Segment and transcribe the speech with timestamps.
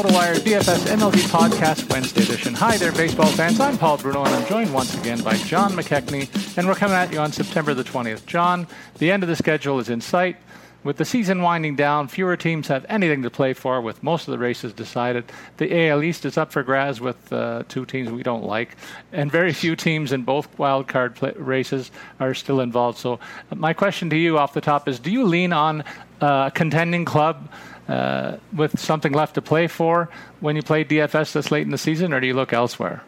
[0.00, 2.54] RotoWire DFS MLB Podcast Wednesday edition.
[2.54, 3.60] Hi there, baseball fans.
[3.60, 7.12] I'm Paul Bruno, and I'm joined once again by John McKechnie, and we're coming at
[7.12, 8.24] you on September the 20th.
[8.24, 8.66] John,
[8.96, 10.38] the end of the schedule is in sight.
[10.84, 14.32] With the season winding down, fewer teams have anything to play for, with most of
[14.32, 15.30] the races decided.
[15.58, 18.76] The AL East is up for grabs with uh, two teams we don't like,
[19.12, 22.96] and very few teams in both wild card races are still involved.
[22.96, 23.20] So,
[23.52, 25.82] uh, my question to you off the top is do you lean on
[26.22, 27.50] uh, a contending club?
[27.90, 30.08] Uh, with something left to play for
[30.40, 33.02] when you play DFS this late in the season, or do you look elsewhere?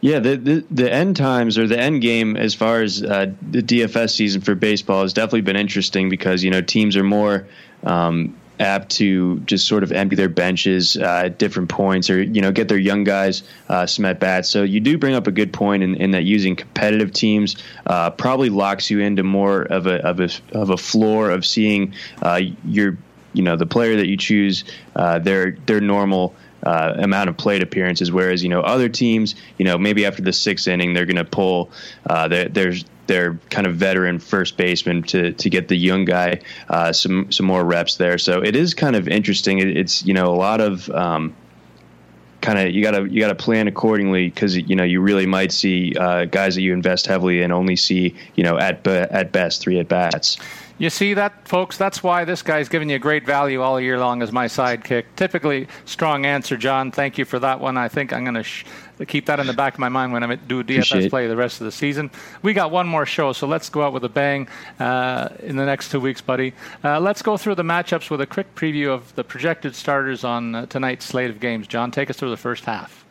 [0.00, 3.60] Yeah, the, the, the end times or the end game as far as uh, the
[3.60, 7.46] DFS season for baseball has definitely been interesting because you know teams are more
[7.82, 12.40] um, apt to just sort of empty their benches uh, at different points or you
[12.40, 14.48] know get their young guys uh, some at bats.
[14.48, 17.56] So you do bring up a good point in, in that using competitive teams
[17.86, 21.94] uh, probably locks you into more of a of a of a floor of seeing
[22.22, 22.96] uh, your
[23.34, 24.64] you know the player that you choose
[24.96, 26.34] uh, their their normal
[26.64, 28.10] uh, amount of plate appearances.
[28.10, 31.24] Whereas you know other teams, you know maybe after the sixth inning they're going to
[31.24, 31.70] pull
[32.08, 32.74] uh, their,
[33.06, 37.46] their kind of veteran first baseman to to get the young guy uh, some some
[37.46, 38.18] more reps there.
[38.18, 39.58] So it is kind of interesting.
[39.58, 41.34] It, it's you know a lot of um,
[42.40, 45.94] kind of you gotta you gotta plan accordingly because you know you really might see
[45.98, 49.78] uh, guys that you invest heavily in only see you know at at best three
[49.78, 50.38] at bats.
[50.76, 51.76] You see that, folks?
[51.76, 55.04] That's why this guy's giving you great value all year long as my sidekick.
[55.14, 56.90] Typically, strong answer, John.
[56.90, 57.76] Thank you for that one.
[57.76, 58.64] I think I'm going to sh-
[59.06, 61.36] keep that in the back of my mind when I do DFS Appreciate play the
[61.36, 62.10] rest of the season.
[62.42, 64.48] We got one more show, so let's go out with a bang
[64.80, 66.54] uh, in the next two weeks, buddy.
[66.82, 70.56] Uh, let's go through the matchups with a quick preview of the projected starters on
[70.56, 71.68] uh, tonight's slate of games.
[71.68, 73.03] John, take us through the first half.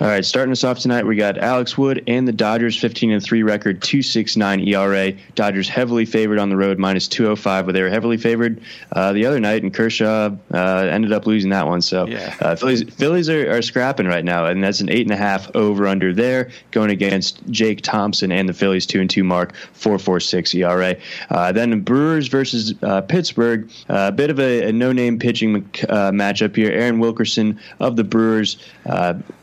[0.00, 3.22] All right, starting us off tonight, we got Alex Wood and the Dodgers, 15 and
[3.22, 5.12] 3 record, 269 ERA.
[5.34, 8.62] Dodgers heavily favored on the road, minus 205, but they were heavily favored
[8.92, 10.56] uh, the other night, and Kershaw uh,
[10.90, 11.82] ended up losing that one.
[11.82, 12.34] So yeah.
[12.40, 16.48] uh, Phillies, Phillies are, are, scrapping right now, and that's an 8.5 over under there,
[16.70, 20.96] going against Jake Thompson and the Phillies 2 and 2 mark, 446 ERA.
[21.28, 25.62] Uh, then Brewers versus uh, Pittsburgh, uh, a bit of a, a no name pitching
[25.62, 26.72] matchup here.
[26.72, 28.56] Aaron Wilkerson of the Brewers,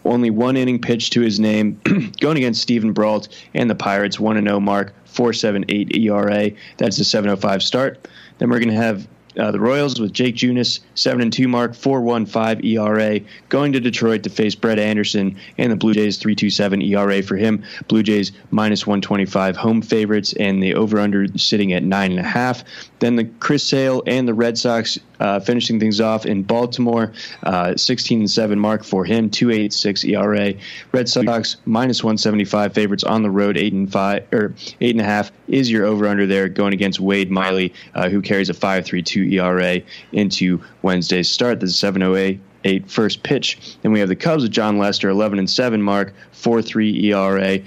[0.03, 1.77] only one one inning pitch to his name,
[2.21, 6.51] going against Steven Brault and the Pirates, 1 0 mark, 4.78 ERA.
[6.77, 8.07] That's a 7.05 start.
[8.37, 9.05] Then we're going to have
[9.37, 14.23] uh, the Royals with Jake Junis, 7 and 2 mark, 4.15 ERA, going to Detroit
[14.23, 17.61] to face Brett Anderson and the Blue Jays, 3.27 ERA for him.
[17.89, 22.63] Blue Jays minus 125 home favorites, and the over under sitting at 9.5.
[22.99, 27.75] Then the Chris Sale and the Red Sox uh, finishing things off in Baltimore, uh,
[27.75, 30.53] 16 and 7 mark for him, 286 ERA.
[30.91, 35.03] Red Sox minus 175 favorites on the road, 8 and 5 or 8 and a
[35.03, 39.31] half is your over under there going against Wade Miley, uh, who carries a 5.32
[39.33, 39.81] ERA
[40.11, 41.59] into Wednesday's start.
[41.59, 43.77] The 708 eight first pitch.
[43.81, 47.59] Then we have the Cubs with Jon Lester, 11 and 7 mark, four three ERA.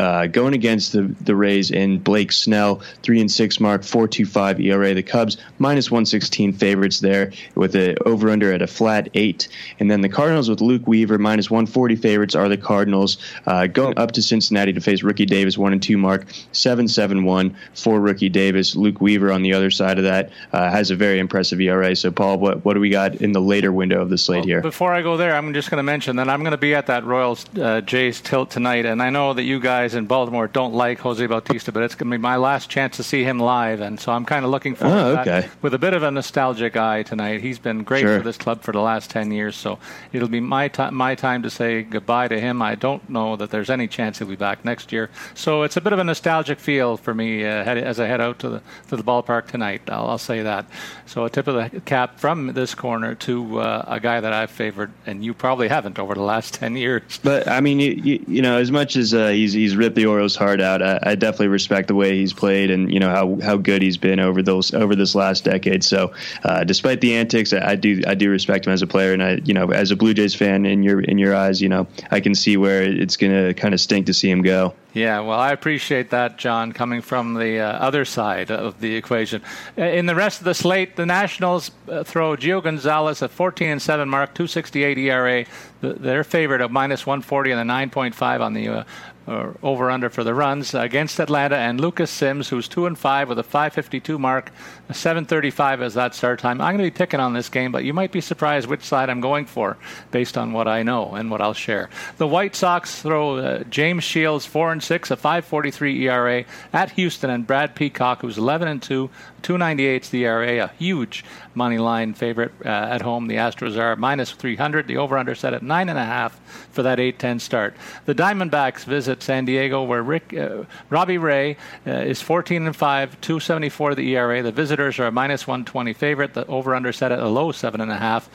[0.00, 4.24] Uh, going against the the Rays in Blake Snell, three and six mark, four two
[4.24, 4.94] five ERA.
[4.94, 9.48] The Cubs minus one sixteen favorites there with a over under at a flat eight,
[9.78, 13.66] and then the Cardinals with Luke Weaver minus one forty favorites are the Cardinals uh,
[13.66, 17.54] going up to Cincinnati to face Rookie Davis one and two mark, seven seven one
[17.74, 18.74] for Rookie Davis.
[18.74, 21.94] Luke Weaver on the other side of that uh, has a very impressive ERA.
[21.94, 24.46] So Paul, what what do we got in the later window of the slate well,
[24.46, 24.60] here?
[24.62, 26.86] Before I go there, I'm just going to mention that I'm going to be at
[26.86, 30.46] that Royals uh, Jays tilt tonight, and I know that you guys guys in Baltimore
[30.46, 33.40] don't like Jose Bautista, but it's going to be my last chance to see him
[33.40, 36.04] live, and so I'm kind of looking forward oh, to that with a bit of
[36.04, 37.40] a nostalgic eye tonight.
[37.40, 38.18] He's been great sure.
[38.18, 39.80] for this club for the last ten years, so
[40.12, 42.62] it'll be my time my time to say goodbye to him.
[42.62, 45.80] I don't know that there's any chance he'll be back next year, so it's a
[45.80, 48.96] bit of a nostalgic feel for me uh, as I head out to the to
[48.96, 49.82] the ballpark tonight.
[49.88, 50.66] I'll, I'll, say that.
[51.06, 54.50] So a tip of the cap from this corner to uh, a guy that I've
[54.50, 57.02] favored, and you probably haven't over the last ten years.
[57.24, 60.06] But I mean, you, you, you know, as much as uh, he's he's ripped the
[60.06, 60.82] Orioles heart out.
[60.82, 63.96] I, I, definitely respect the way he's played and you know how, how good he's
[63.96, 65.82] been over those over this last decade.
[65.82, 66.12] So,
[66.44, 69.22] uh, despite the antics, I, I, do I do respect him as a player, and
[69.22, 71.86] I you know as a Blue Jays fan in your in your eyes, you know
[72.10, 74.74] I can see where it's going to kind of stink to see him go.
[74.92, 79.40] Yeah, well, I appreciate that, John, coming from the uh, other side of the equation.
[79.78, 83.68] Uh, in the rest of the slate, the Nationals uh, throw Gio Gonzalez at 14
[83.68, 85.44] and 7 mark, 268 ERA.
[85.80, 88.84] They're favored of minus 140 and the 9.5 on the uh,
[89.30, 92.98] Uh, or over under for the runs against Atlanta and Lucas Sims, who's two and
[92.98, 94.50] five with a 552 mark,
[94.92, 96.60] 735 as that start time.
[96.60, 99.10] I'm going to be picking on this game, but you might be surprised which side
[99.10, 99.76] I'm going for
[100.10, 101.90] based on what I know and what I'll share.
[102.18, 107.30] The White Sox throw uh, James Shields four and six, a 543 ERA at Houston,
[107.30, 109.10] and Brad Peacock, who's 11 and two,
[109.42, 113.26] 298 the ERA, a huge money line favorite uh, at home.
[113.26, 114.86] The Astros are minus 300.
[114.86, 116.40] The over under set at nine and a half
[116.70, 117.74] for that 8-10 start.
[118.06, 121.56] The Diamondbacks visit San Diego, where Rick uh, Robbie Ray
[121.86, 124.42] uh, is 14 and five, 274 the ERA.
[124.42, 126.32] The visitors are a minus 120 favorite.
[126.32, 128.30] The over under set at a low seven and a half.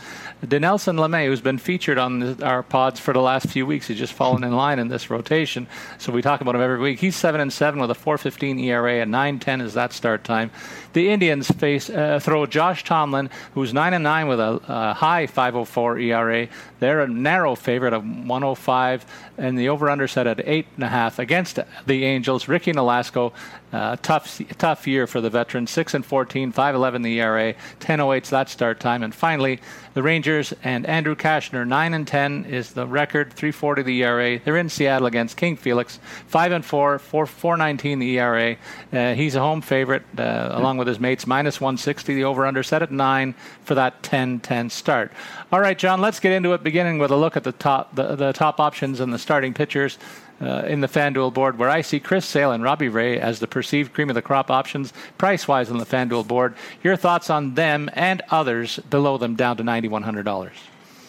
[0.45, 3.97] Dinelson Lamet, who's been featured on the, our pods for the last few weeks, he's
[3.97, 5.65] just fallen in line in this rotation.
[5.97, 6.99] So we talk about him every week.
[6.99, 10.51] He's seven and seven with a 4.15 ERA, and 9.10 is that start time.
[10.93, 15.25] The Indians face uh, throw Josh Tomlin, who's nine and nine with a, a high
[15.25, 16.47] 5.04 ERA.
[16.79, 19.05] They're a narrow favorite of 105,
[19.37, 22.47] and the over/under set at eight and a half against the Angels.
[22.47, 23.33] Ricky Nolasco,
[23.75, 25.67] uh, tough tough year for the veteran.
[25.67, 29.59] Six and 14, 5.11 the ERA, 10.08's that start time, and finally
[29.93, 31.67] the Rangers and Andrew Cashner.
[31.67, 34.39] nine and 10 is the record, 3.40 the ERA.
[34.39, 38.55] They're in Seattle against King Felix, five and four, 4 4.19 the ERA.
[38.93, 42.81] Uh, he's a home favorite uh, along with his mates, minus 160 the over/under set
[42.81, 45.11] at nine for that 10-10 start.
[45.51, 46.63] All right, John, let's get into it.
[46.63, 49.97] Beginning with a look at the top the, the top options and the starting pitchers
[50.41, 53.47] uh, in the FanDuel board, where I see Chris Sale and Robbie Ray as the
[53.47, 56.55] perceived cream of the crop options, price wise on the FanDuel board.
[56.83, 60.51] Your thoughts on them and others below them down to $9,100.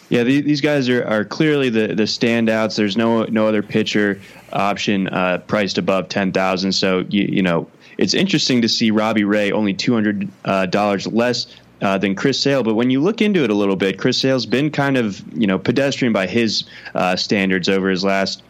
[0.09, 2.77] Yeah, these guys are, are clearly the, the standouts.
[2.77, 4.21] There's no no other pitcher
[4.53, 6.71] option uh, priced above ten thousand.
[6.71, 11.07] So you, you know it's interesting to see Robbie Ray only two hundred uh, dollars
[11.07, 11.47] less
[11.81, 12.63] uh, than Chris Sale.
[12.63, 15.45] But when you look into it a little bit, Chris Sale's been kind of you
[15.45, 16.63] know pedestrian by his
[16.95, 18.43] uh, standards over his last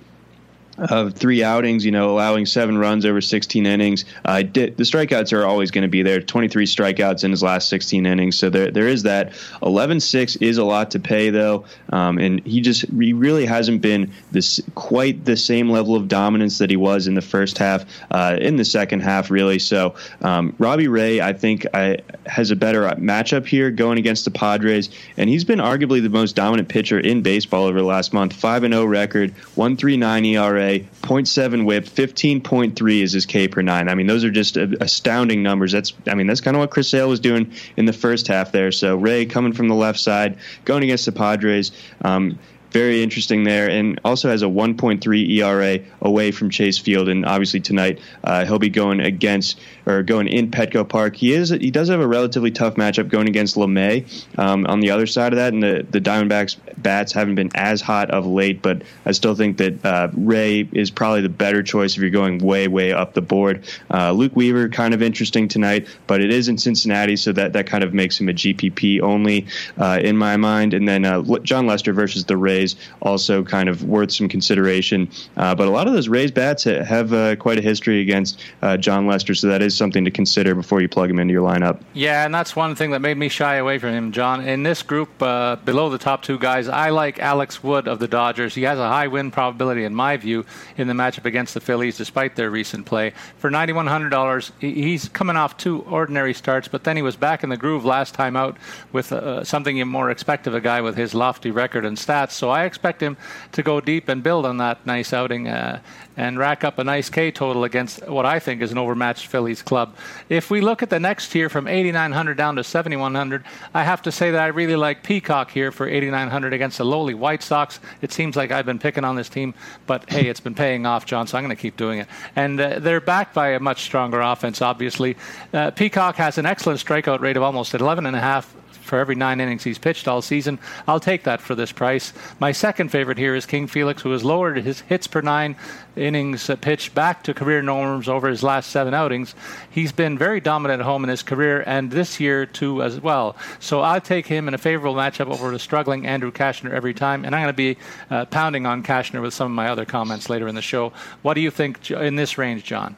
[0.77, 4.05] of three outings, you know, allowing seven runs over 16 innings.
[4.25, 6.21] Uh, the strikeouts are always going to be there.
[6.21, 9.31] 23 strikeouts in his last 16 innings, so there there is that.
[9.61, 14.11] 11-6 is a lot to pay though, um, and he just he really hasn't been
[14.31, 17.85] this quite the same level of dominance that he was in the first half.
[18.11, 19.59] Uh, in the second half, really.
[19.59, 24.31] So um, Robbie Ray, I think, I, has a better matchup here going against the
[24.31, 28.33] Padres, and he's been arguably the most dominant pitcher in baseball over the last month.
[28.33, 30.66] Five and zero oh record, 1.39 ERA.
[30.67, 33.89] ERA, 0.7 WHIP, 15.3 is his K per nine.
[33.89, 35.71] I mean, those are just astounding numbers.
[35.71, 38.51] That's I mean, that's kind of what Chris Sale was doing in the first half
[38.51, 38.71] there.
[38.71, 41.71] So Ray coming from the left side, going against the Padres.
[42.03, 42.39] Um,
[42.77, 47.09] very interesting there, and also has a 1.3 ERA away from Chase Field.
[47.09, 51.15] And obviously tonight uh, he'll be going against or going in Petco Park.
[51.15, 54.05] He is he does have a relatively tough matchup going against Lamet
[54.37, 57.81] um, on the other side of that, and the the Diamondbacks bats haven't been as
[57.81, 58.61] hot of late.
[58.61, 62.37] But I still think that uh, Ray is probably the better choice if you're going
[62.39, 63.63] way way up the board.
[63.89, 67.65] Uh, Luke Weaver kind of interesting tonight, but it is in Cincinnati, so that that
[67.65, 69.47] kind of makes him a GPP only
[69.79, 70.75] uh, in my mind.
[70.75, 72.66] And then uh, Jon Lester versus the Rays
[73.01, 75.09] also kind of worth some consideration.
[75.37, 78.39] Uh, but a lot of those Rays bats have uh, quite a history against
[78.79, 81.81] Jon Lester, so that is something to consider before you plug him into your lineup.
[81.93, 84.47] Yeah, and that's one thing that made me shy away from him, John.
[84.47, 88.07] In this group, uh, below the top two guys, I like Alex Wood of the
[88.07, 88.55] Dodgers.
[88.55, 90.45] He has a high win probability, in my view,
[90.77, 93.13] in the matchup against the Phillies, despite their recent play.
[93.37, 97.57] For $9,100, he's coming off two ordinary starts, but then he was back in the
[97.57, 98.57] groove last time out
[98.91, 102.31] with uh, something you more expect of a guy with his lofty record and stats.
[102.31, 103.17] So I expect him
[103.53, 105.47] to go deep and build on that nice outing.
[105.47, 105.79] Uh,
[106.17, 109.61] and rack up a nice K total against what I think is an overmatched Phillies
[109.61, 109.95] club.
[110.29, 114.11] If we look at the next tier from 8,900 down to 7,100, I have to
[114.11, 117.79] say that I really like Peacock here for 8,900 against the lowly White Sox.
[118.01, 119.53] It seems like I've been picking on this team,
[119.85, 122.07] but hey, it's been paying off, John, so I'm going to keep doing it.
[122.35, 125.15] And uh, they're backed by a much stronger offense, obviously.
[125.53, 128.56] Uh, Peacock has an excellent strikeout rate of almost 11.5
[128.87, 130.59] for every nine innings he's pitched all season.
[130.87, 132.13] I'll take that for this price.
[132.39, 135.55] My second favorite here is King Felix, who has lowered his hits per nine
[135.95, 139.35] innings pitched back to career norms over his last seven outings.
[139.69, 143.35] He's been very dominant at home in his career, and this year too as well.
[143.59, 147.25] So I'll take him in a favorable matchup over the struggling Andrew Cashner every time,
[147.25, 147.77] and I'm going to be
[148.09, 150.93] uh, pounding on Cashner with some of my other comments later in the show.
[151.21, 152.95] What do you think in this range, John?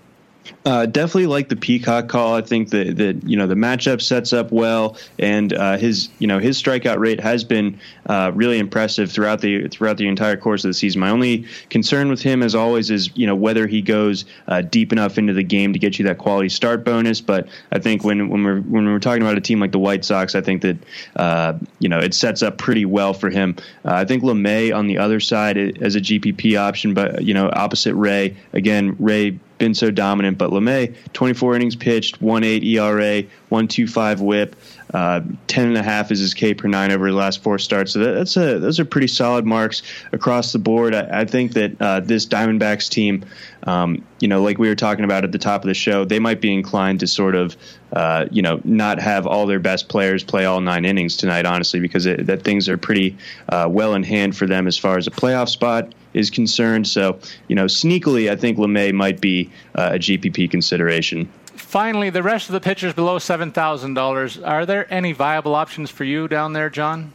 [0.65, 2.35] Uh, definitely like the Peacock call.
[2.35, 6.27] I think that that you know the matchup sets up well, and uh, his you
[6.27, 10.63] know his strikeout rate has been uh, really impressive throughout the throughout the entire course
[10.63, 10.99] of the season.
[10.99, 14.91] My only concern with him, as always, is you know whether he goes uh, deep
[14.91, 17.21] enough into the game to get you that quality start bonus.
[17.21, 20.03] But I think when when we're when we're talking about a team like the White
[20.03, 20.77] Sox, I think that
[21.15, 23.55] uh, you know it sets up pretty well for him.
[23.85, 27.49] Uh, I think Lamet on the other side as a GPP option, but you know
[27.53, 30.37] opposite Ray again, Ray been so dominant.
[30.37, 34.55] But Lamet, 24 innings pitched, 1.8 ERA, 1.25 WHIP,
[34.93, 37.93] uh, 10 and a half is his K per nine over the last four starts.
[37.93, 40.95] So that, that's a those are pretty solid marks across the board.
[40.95, 43.23] I, I think that uh, this Diamondbacks team,
[43.63, 46.19] um, you know, like we were talking about at the top of the show, they
[46.19, 47.55] might be inclined to sort of,
[47.93, 51.79] uh, you know, not have all their best players play all nine innings tonight, honestly,
[51.79, 53.15] because it, that things are pretty
[53.49, 56.87] uh, well in hand for them as far as a playoff spot is concerned.
[56.87, 61.29] So, you know, sneakily, I think Lamet might be uh, a GPP consideration.
[61.59, 64.47] Finally, the rest of the pitchers below $7,000.
[64.47, 67.13] Are there any viable options for you down there, John?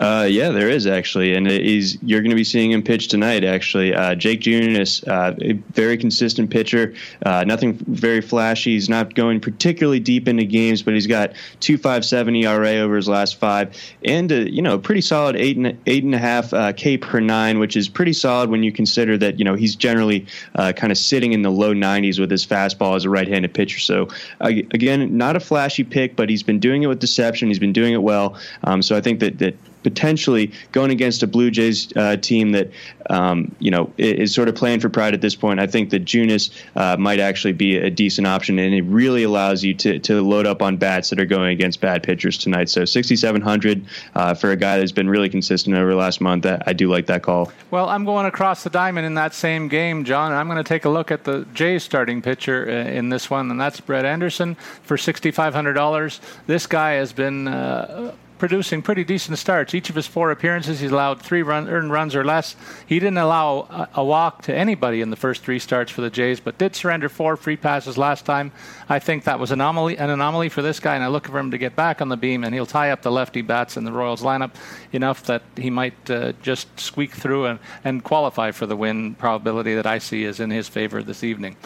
[0.00, 3.42] Uh, yeah, there is actually, and he's you're going to be seeing him pitch tonight.
[3.42, 6.94] Actually, uh, Jake Junis, uh, a very consistent pitcher.
[7.26, 8.74] Uh, nothing very flashy.
[8.74, 12.94] He's not going particularly deep into games, but he's got two five seven ERA over
[12.94, 16.72] his last five, and you know, pretty solid eight and eight and a half uh,
[16.72, 20.26] K per nine, which is pretty solid when you consider that you know he's generally
[20.54, 23.78] uh, kind of sitting in the low 90s with his fastball as a right-handed pitcher.
[23.78, 24.08] So
[24.40, 27.48] again, not a flashy pick, but he's been doing it with deception.
[27.48, 28.38] He's been doing it well.
[28.64, 29.56] Um, so I think that that
[29.88, 32.70] potentially going against a Blue Jays uh, team that
[33.10, 35.60] um, you know is sort of playing for pride at this point.
[35.60, 39.64] I think that Junis uh, might actually be a decent option, and it really allows
[39.64, 42.68] you to to load up on bats that are going against bad pitchers tonight.
[42.68, 46.44] So 6,700 uh, for a guy that's been really consistent over the last month.
[46.44, 47.50] I, I do like that call.
[47.70, 50.32] Well, I'm going across the diamond in that same game, John.
[50.32, 53.50] I'm going to take a look at the Jays starting pitcher uh, in this one,
[53.50, 56.20] and that's Brett Anderson for $6,500.
[56.46, 59.74] This guy has been uh, producing pretty decent starts.
[59.74, 62.56] Each of his four appearances, he's allowed three run, earned runs or less.
[62.86, 66.10] He didn't allow a, a, walk to anybody in the first three starts for the
[66.10, 68.52] Jays, but did surrender four free passes last time.
[68.88, 71.50] I think that was anomaly, an anomaly for this guy, and I look for him
[71.50, 73.92] to get back on the beam, and he'll tie up the lefty bats in the
[73.92, 74.52] Royals lineup
[74.92, 79.74] enough that he might uh, just squeak through and, and qualify for the win probability
[79.74, 81.56] that I see is in his favor this evening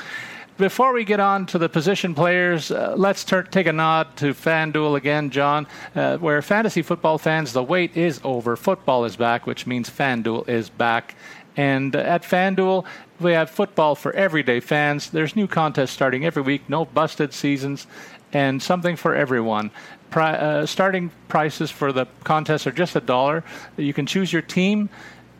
[0.58, 4.34] before we get on to the position players, uh, let's ter- take a nod to
[4.34, 8.56] FanDuel again, John, uh, where fantasy football fans, the wait is over.
[8.56, 11.14] Football is back, which means FanDuel is back.
[11.56, 12.84] And uh, at FanDuel,
[13.20, 15.10] we have football for everyday fans.
[15.10, 17.86] There's new contests starting every week, no busted seasons,
[18.32, 19.70] and something for everyone.
[20.10, 23.44] Pri- uh, starting prices for the contests are just a dollar.
[23.76, 24.90] You can choose your team.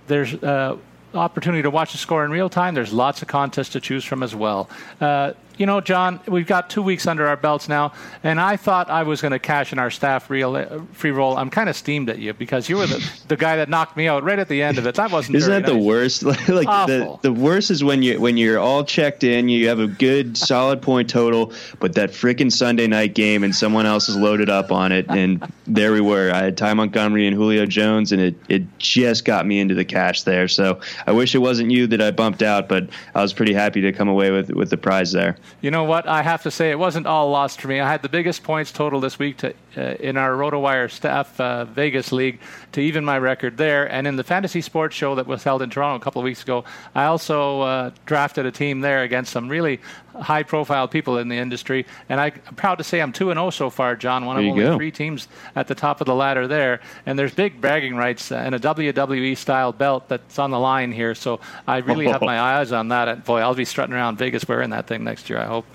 [0.07, 0.77] There's uh,
[1.15, 4.23] opportunity to watch the score in real time, there's lots of contests to choose from
[4.23, 4.69] as well.
[5.01, 7.93] Uh, you know, John, we've got two weeks under our belts now,
[8.23, 11.37] and I thought I was going to cash in our staff real, uh, free roll.
[11.37, 14.09] I'm kind of steamed at you because you were the, the guy that knocked me
[14.09, 14.95] out right at the end of it.
[14.95, 15.37] That wasn't.
[15.37, 15.71] Isn't that nice.
[15.73, 16.23] the worst?
[16.23, 17.21] like Awful.
[17.23, 20.37] the the worst is when you when you're all checked in, you have a good
[20.53, 24.73] solid point total, but that freaking Sunday night game and someone else is loaded up
[24.73, 26.31] on it, and there we were.
[26.33, 29.85] I had Ty Montgomery and Julio Jones, and it it just got me into the
[29.85, 30.49] cash there.
[30.49, 33.81] So I wish it wasn't you that I bumped out, but I was pretty happy
[33.83, 35.37] to come away with with the prize there.
[35.61, 36.07] You know what?
[36.07, 37.81] I have to say it wasn't all lost for me.
[37.81, 41.65] I had the biggest points total this week to, uh, in our RotoWire staff uh,
[41.65, 42.41] Vegas league
[42.73, 43.91] to even my record there.
[43.91, 46.43] And in the fantasy sports show that was held in Toronto a couple of weeks
[46.43, 49.81] ago, I also uh, drafted a team there against some really
[50.21, 51.87] high profile people in the industry.
[52.09, 54.27] And I, am proud to say I'm 2 and 0 so far, John.
[54.27, 54.77] One of only go.
[54.77, 56.81] three teams at the top of the ladder there.
[57.07, 61.15] And there's big bragging rights and a WWE style belt that's on the line here.
[61.15, 63.09] So I really have my eyes on that.
[63.09, 65.67] And boy, I'll be strutting around Vegas wearing that thing next year, I hope.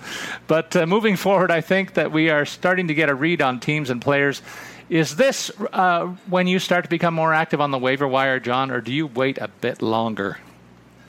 [0.47, 3.59] But uh, moving forward, I think that we are starting to get a read on
[3.59, 4.41] teams and players.
[4.89, 8.71] Is this uh, when you start to become more active on the waiver wire, John,
[8.71, 10.37] or do you wait a bit longer?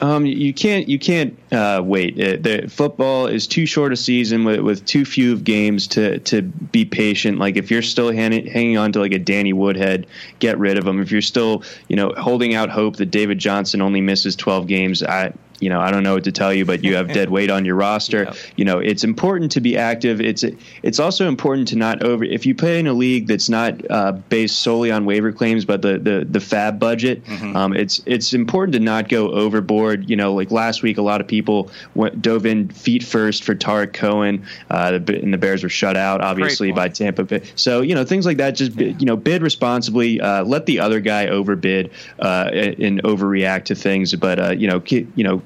[0.01, 2.15] Um, you can't you can't uh, wait.
[2.15, 6.43] Uh, the football is too short a season with, with too few games to to
[6.43, 7.39] be patient.
[7.39, 10.07] Like if you're still hanging hanging on to like a Danny Woodhead,
[10.39, 11.01] get rid of him.
[11.01, 15.03] If you're still you know holding out hope that David Johnson only misses 12 games,
[15.03, 17.51] I you know I don't know what to tell you, but you have dead weight
[17.51, 18.25] on your roster.
[18.25, 18.35] Yeah.
[18.57, 20.21] You know it's important to be active.
[20.21, 20.45] It's
[20.83, 24.13] it's also important to not over if you play in a league that's not uh,
[24.13, 27.23] based solely on waiver claims, but the the the FAAB budget.
[27.57, 30.09] Um, it's it's important to not go overboard.
[30.09, 33.55] You know, like last week, a lot of people went, dove in feet first for
[33.55, 37.43] Tarik Cohen, uh, and the Bears were shut out obviously by Tampa Bay.
[37.55, 38.53] So you know things like that.
[38.53, 40.21] Just you know bid responsibly.
[40.21, 44.15] Uh, let the other guy overbid uh, and and overreact to things.
[44.15, 45.43] But uh, you know you know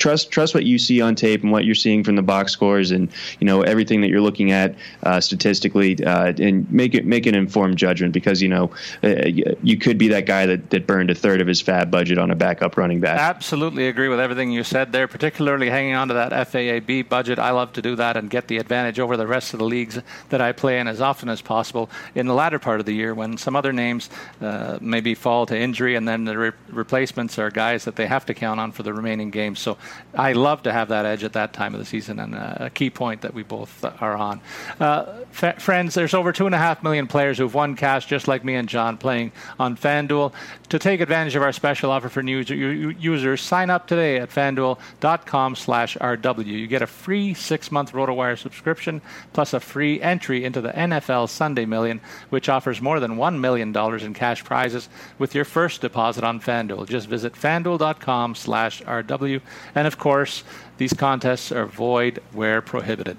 [0.00, 2.90] trust trust what you see on tape and what you're seeing from the box scores
[2.90, 7.26] and you know everything that you're looking at uh, statistically uh, and make it make
[7.26, 8.70] an informed judgment because you know
[9.04, 9.26] uh,
[9.62, 12.30] you could be that guy that, that burned a third of his FAAB budget on
[12.30, 13.20] a backup running back.
[13.20, 17.38] Absolutely agree with everything you said there, particularly hanging on to that FAAB budget.
[17.38, 20.00] I love to do that and get the advantage over the rest of the leagues
[20.30, 23.14] that I play in as often as possible in the latter part of the year
[23.14, 24.08] when some other names
[24.40, 28.24] uh, maybe fall to injury and then the re- replacements are guys that they have
[28.26, 29.60] to count on for the remaining games.
[29.60, 29.76] So
[30.14, 32.70] I love to have that edge at that time of the season and uh, a
[32.70, 34.40] key point that we both are on.
[34.78, 38.26] Uh, f- friends, there's over two and a half million players who've won cash just
[38.28, 40.32] like me and John playing on FanDuel.
[40.70, 44.30] To take advantage of our special offer for new u- users, sign up today at
[44.30, 46.46] fanduel.com slash RW.
[46.46, 51.64] You get a free six-month RotoWire subscription plus a free entry into the NFL Sunday
[51.64, 52.00] Million,
[52.30, 56.88] which offers more than $1 million in cash prizes with your first deposit on FanDuel.
[56.88, 59.40] Just visit fanduel.com slash RW.
[59.80, 60.44] And of course,
[60.76, 63.16] these contests are void where prohibited.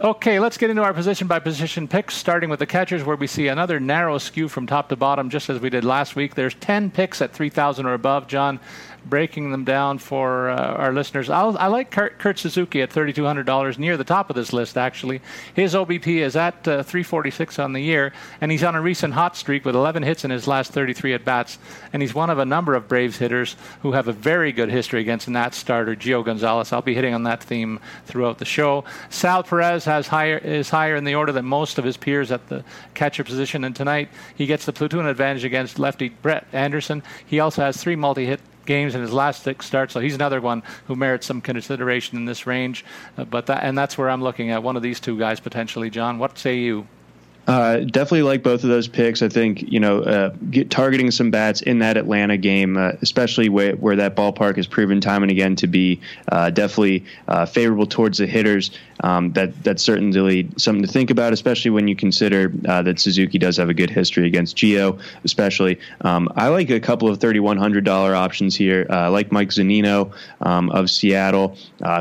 [0.00, 3.28] Okay, let's get into our position by position picks, starting with the catchers, where we
[3.28, 6.34] see another narrow skew from top to bottom, just as we did last week.
[6.34, 8.26] There's 10 picks at 3,000 or above.
[8.26, 8.58] John,
[9.08, 11.30] breaking them down for uh, our listeners.
[11.30, 15.20] I'll, I like Kurt, Kurt Suzuki at $3,200, near the top of this list, actually.
[15.54, 19.36] His OBP is at uh, 346 on the year, and he's on a recent hot
[19.36, 21.58] streak with 11 hits in his last 33 at bats.
[21.92, 25.00] And he's one of a number of Braves hitters who have a very good history
[25.00, 26.72] against Nat starter Gio Gonzalez.
[26.72, 28.84] I'll be hitting on that theme throughout the show.
[29.10, 32.48] Sal Perez has higher is higher in the order than most of his peers at
[32.48, 32.64] the
[32.94, 37.02] catcher position, and tonight he gets the platoon advantage against lefty Brett Anderson.
[37.24, 40.62] He also has three multi-hit games in his last six starts, so he's another one
[40.86, 42.84] who merits some consideration in this range.
[43.16, 45.90] Uh, but that, and that's where I'm looking at one of these two guys potentially.
[45.90, 46.86] John, what say you?
[47.46, 49.22] Uh, definitely like both of those picks.
[49.22, 53.48] I think you know uh, get, targeting some bats in that Atlanta game, uh, especially
[53.48, 56.00] where, where that ballpark has proven time and again to be
[56.32, 58.72] uh, definitely uh, favorable towards the hitters.
[59.04, 63.38] Um, that that's certainly something to think about, especially when you consider uh, that Suzuki
[63.38, 64.98] does have a good history against Gio.
[65.22, 68.86] Especially, um, I like a couple of thirty one hundred dollar options here.
[68.88, 71.56] Like Mike Zunino um, of Seattle,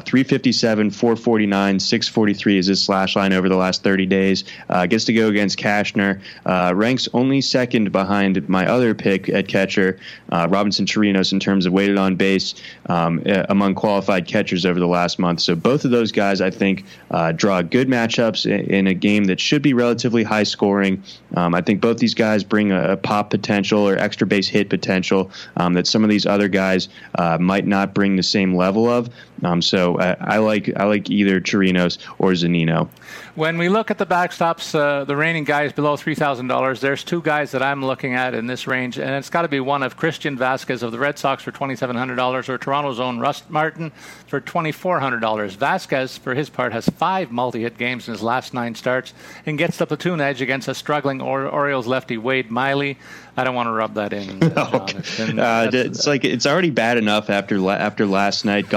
[0.06, 3.58] three fifty seven, four forty nine, six forty three is his slash line over the
[3.58, 4.46] last thirty days.
[4.88, 10.00] gets to go against Cashner, uh, ranks only second behind my other pick at catcher,
[10.32, 12.56] uh, Robinson Chirinos, in terms of weighted on base
[12.88, 15.42] um, among qualified catchers over the last month.
[15.42, 19.26] So both of those guys, I think, uh, draw good matchups in, in, a game
[19.26, 21.04] that should be relatively high scoring.
[21.36, 24.70] Um, I think both these guys bring a, a, pop potential or extra base hit
[24.70, 28.90] potential um, that some of these other guys uh, might not bring the same level
[28.90, 29.10] of.
[29.44, 32.90] Um, so I, I like I like either Chirinos or Zunino.
[33.36, 37.52] When we look at the backstops, uh, the reigning guys below $3,000, there's two guys
[37.52, 40.38] that I'm looking at in this range, and it's got to be one of Christian
[40.38, 43.92] Vazquez of the Red Sox for $2,700 or Toronto's own Russ Martin
[44.28, 45.58] for $2,400.
[45.58, 49.14] Vazquez, for his part, has five multi hit games in his last nine starts
[49.46, 52.98] and gets the platoon edge against a struggling or- Orioles lefty Wade Miley.
[53.38, 54.40] I don't want to rub that in.
[54.56, 54.92] Uh,
[55.34, 55.44] no.
[55.44, 58.70] uh, it's like it's already bad enough after la- after last night.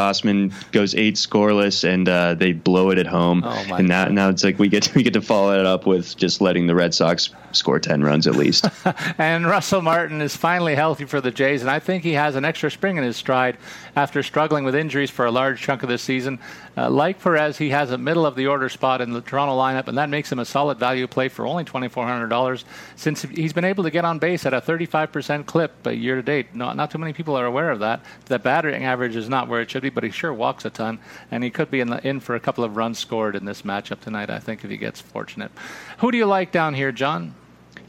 [0.73, 3.43] Goes eight scoreless, and uh, they blow it at home.
[3.45, 5.87] Oh and now, now it's like we get to, we get to follow it up
[5.87, 8.67] with just letting the Red Sox score ten runs at least.
[9.19, 12.45] and Russell Martin is finally healthy for the Jays, and I think he has an
[12.45, 13.57] extra spring in his stride
[13.97, 16.39] after struggling with injuries for a large chunk of this season.
[16.79, 19.89] Uh, like Perez, he has a middle of the order spot in the Toronto lineup,
[19.89, 22.63] and that makes him a solid value play for only $2,400
[22.95, 26.55] since he's been able to get on base at a 35% clip year to date.
[26.55, 28.05] Not, not too many people are aware of that.
[28.27, 31.01] The batting average is not where it should be, but he sure walks a ton,
[31.33, 33.63] and he could be in, the, in for a couple of runs scored in this
[33.63, 35.51] matchup tonight, I think, if he gets fortunate.
[35.99, 37.35] Who do you like down here, John?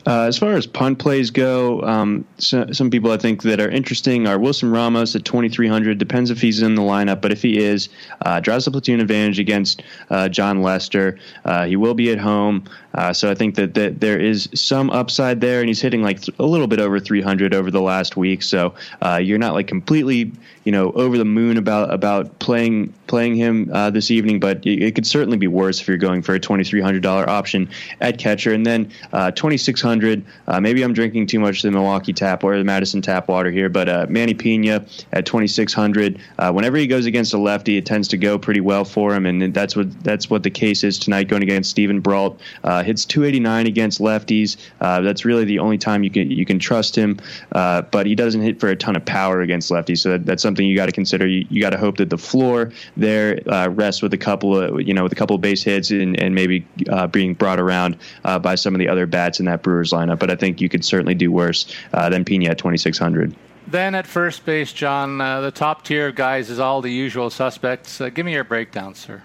[0.08, 3.70] Uh, as far as punt plays go, um, so, some people I think that are
[3.70, 5.98] interesting are Wilson Ramos at 2,300.
[5.98, 7.90] Depends if he's in the lineup, but if he is,
[8.22, 11.20] uh, drives the platoon advantage against uh, Jon Lester.
[11.44, 14.89] Uh, he will be at home, uh, so I think that, that there is some
[14.89, 18.17] upside there, and he's hitting like th- a little bit over 300 over the last
[18.17, 18.43] week.
[18.43, 20.32] So uh, you're not like completely,
[20.63, 24.95] you know, over the moon about about playing playing him this evening, but it, it,
[24.95, 27.67] could certainly be worse if you're going for a $2,300 option
[28.02, 30.25] at catcher, and then 2,600 600.
[30.47, 33.69] Uh, maybe I'm drinking too much the Milwaukee tap or the Madison tap water here,
[33.69, 36.19] but uh, Manny Piña at 2600.
[36.38, 39.25] Uh, whenever he goes against a lefty, it tends to go pretty well for him,
[39.25, 41.28] and that's what that's what the case is tonight.
[41.28, 44.58] Going against Steven Brault, uh, hits 289 against lefties.
[44.82, 47.20] Uh, that's really the only time you can you can trust him,
[47.52, 50.00] uh, but he doesn't hit for a ton of power against lefties.
[50.00, 51.28] So that, that's something you got to consider.
[51.28, 53.39] You, you got to hope that the floor there
[53.70, 56.36] rests with a couple of you know with a couple of base hits and, and
[56.36, 56.65] maybe
[57.12, 60.36] being brought around by some of the other bats in that Brewers lineup, but I
[60.36, 63.36] think you could certainly do worse uh, than Piña at 2,600.
[63.68, 67.30] Then at first base, John, uh, the top tier of guys is all the usual
[67.30, 68.02] suspects.
[68.02, 69.24] Uh, give me your breakdown, sir.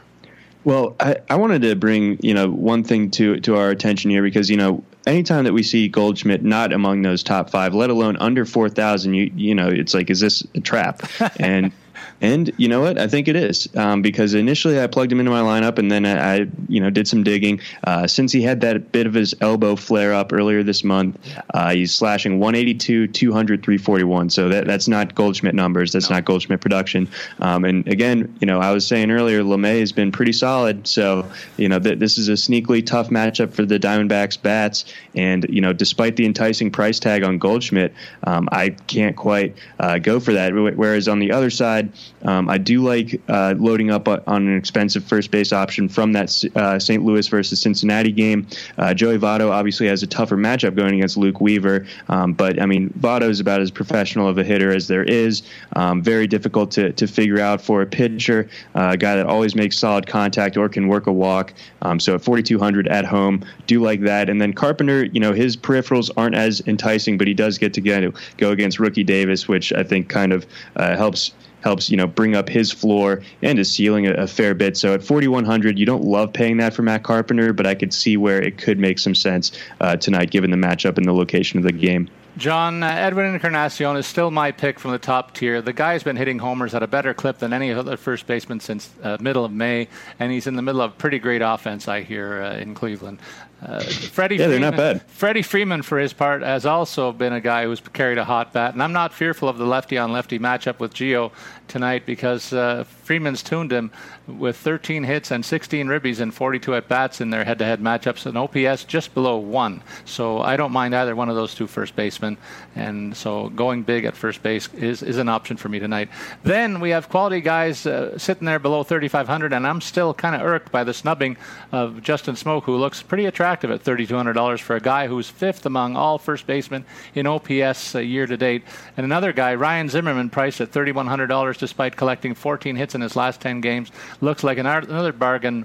[0.64, 4.22] Well, I, I wanted to bring you know one thing to to our attention here
[4.22, 8.16] because you know anytime that we see Goldschmidt not among those top five, let alone
[8.16, 11.02] under four thousand, you you know it's like is this a trap?
[11.38, 11.72] And
[12.20, 12.98] and you know what?
[12.98, 16.06] I think it is um, because initially I plugged him into my lineup, and then
[16.06, 17.60] I, I you know did some digging.
[17.84, 21.18] Uh, since he had that bit of his elbow flare up earlier this month,
[21.52, 24.30] uh, he's slashing 182, 200, 341.
[24.30, 25.92] So that that's not Goldschmidt numbers.
[25.92, 26.16] That's no.
[26.16, 27.08] not Goldschmidt production.
[27.40, 30.86] Um, and again, you know, I was saying earlier, Lamet has been pretty solid.
[30.86, 34.84] So you know, th- this is a sneakily tough matchup for the Diamondbacks bats.
[35.14, 37.92] And you know, despite the enticing price tag on Goldschmidt,
[38.24, 40.54] um, I can't quite uh, go for that.
[40.54, 41.92] Whereas on the other side,
[42.22, 46.44] um, I do like uh, loading up on an expensive first base option from that
[46.54, 47.04] uh, St.
[47.04, 48.46] Louis versus Cincinnati game.
[48.78, 52.66] Uh, Joey Votto obviously has a tougher matchup going against Luke Weaver, um, but I
[52.66, 55.42] mean Votto is about as professional of a hitter as there is.
[55.76, 59.54] Um, very difficult to, to figure out for a pitcher, uh, a guy that always
[59.54, 61.52] makes solid contact or can work a walk.
[61.82, 64.30] Um, so at 4,200 at home, do like that.
[64.30, 67.80] And then Carpenter, you know, his peripherals aren't as enticing, but he does get to
[67.80, 68.04] get,
[68.36, 71.32] go against rookie Davis, which I think kind of uh, helps
[71.64, 74.76] helps you know bring up his floor and his ceiling a, a fair bit.
[74.76, 78.16] So at 4100, you don't love paying that for Matt Carpenter, but I could see
[78.16, 79.50] where it could make some sense
[79.80, 82.08] uh, tonight given the matchup and the location of the game.
[82.36, 85.62] John, uh, Edwin Encarnacion is still my pick from the top tier.
[85.62, 88.90] The guy's been hitting homers at a better clip than any other first baseman since
[89.04, 89.86] uh, middle of May,
[90.18, 93.20] and he's in the middle of pretty great offense, I hear, uh, in Cleveland.
[93.64, 95.02] Uh, Freddie yeah, Freeman, they're not bad.
[95.02, 98.74] Freddie Freeman, for his part, has also been a guy who's carried a hot bat,
[98.74, 101.32] and I'm not fearful of the lefty on lefty matchup with Gio
[101.66, 103.90] tonight because uh, Freeman's tuned him
[104.26, 107.80] with 13 hits and 16 ribbies and 42 at bats in their head to head
[107.80, 109.82] matchups, and OPS just below one.
[110.04, 112.36] So I don't mind either one of those two first basemen,
[112.74, 116.08] and so going big at first base is, is an option for me tonight.
[116.42, 120.42] Then we have quality guys uh, sitting there below 3,500, and I'm still kind of
[120.42, 121.36] irked by the snubbing
[121.72, 125.66] of Justin Smoak, who looks pretty attractive attractive at $3,200 for a guy who's fifth
[125.66, 126.84] among all first basemen
[127.14, 128.62] in OPS uh, year to date.
[128.96, 133.40] And another guy, Ryan Zimmerman, priced at $3,100 despite collecting 14 hits in his last
[133.40, 135.64] 10 games, looks like another bargain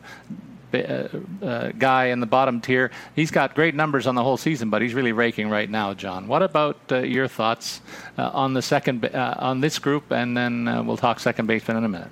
[0.73, 1.07] uh,
[1.41, 2.91] uh, guy in the bottom tier.
[3.15, 6.27] He's got great numbers on the whole season, but he's really raking right now, John.
[6.27, 7.81] What about uh, your thoughts
[8.17, 11.77] uh, on the second uh, on this group, and then uh, we'll talk second baseman
[11.77, 12.11] in a minute.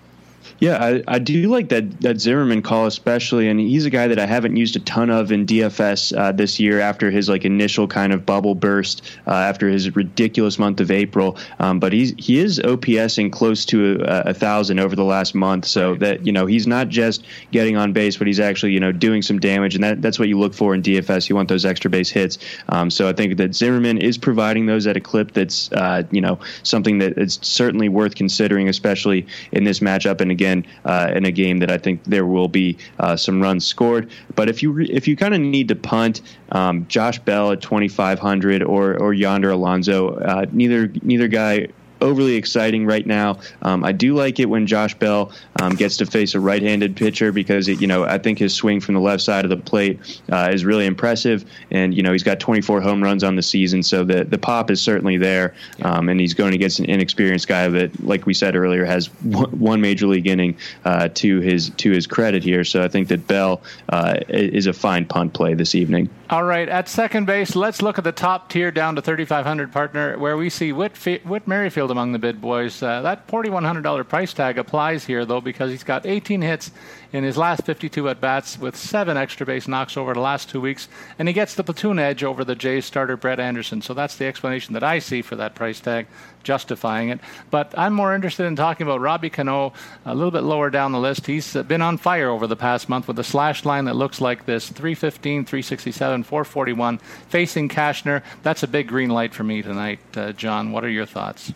[0.59, 4.19] Yeah, I, I do like that that Zimmerman call especially, and he's a guy that
[4.19, 7.87] I haven't used a ton of in DFS uh, this year after his like initial
[7.87, 11.37] kind of bubble burst uh, after his ridiculous month of April.
[11.59, 15.65] Um, but he's he is OPSing close to a, a, thousand over the last month,
[15.65, 18.91] so that you know he's not just getting on base, but he's actually you know
[18.91, 21.29] doing some damage, and that, that's what you look for in DFS.
[21.29, 22.37] You want those extra base hits.
[22.69, 26.21] Um, so I think that Zimmerman is providing those at a clip that's uh, you
[26.21, 30.21] know something that is certainly worth considering, especially in this matchup.
[30.21, 33.65] And again uh, in a game that I think there will be uh, some runs
[33.65, 34.09] scored.
[34.35, 36.21] But if you re- if you kind of need to punt,
[36.51, 41.67] um, Josh Bell at 2,500 or or Yonder Alonso, uh, neither neither guy
[42.01, 43.39] overly exciting right now.
[43.61, 45.31] Um, I do like it when Josh Bell
[45.61, 48.79] um, gets to face a right-handed pitcher because it, you know I think his swing
[48.79, 52.23] from the left side of the plate uh, is really impressive, and you know he's
[52.23, 56.09] got 24 home runs on the season, so the the pop is certainly there, um,
[56.09, 60.07] and he's going against an inexperienced guy that, like we said earlier, has one major
[60.07, 60.55] league inning
[60.85, 62.63] uh, to his to his credit here.
[62.63, 66.09] So I think that Bell uh, is a fine punt play this evening.
[66.29, 70.17] All right, at second base, let's look at the top tier down to 3,500 partner,
[70.17, 72.83] where we see Whit, Whit Merrifield among the bid boys.
[72.83, 76.71] Uh, that $4,100 price tag applies here, though, because he's got 18 hits
[77.13, 80.59] in his last 52 at bats with seven extra base knocks over the last two
[80.59, 83.81] weeks, and he gets the platoon edge over the Jays starter Brett Anderson.
[83.81, 86.07] So that's the explanation that I see for that price tag,
[86.47, 87.19] justifying it.
[87.51, 89.73] But I'm more interested in talking about Robbie Cano
[90.05, 91.27] a little bit lower down the list.
[91.27, 94.45] He's been on fire over the past month with a slash line that looks like
[94.45, 98.23] this 315, 367, 441, facing Cashner.
[98.43, 100.71] That's a big green light for me tonight, uh, John.
[100.71, 101.51] What are your thoughts?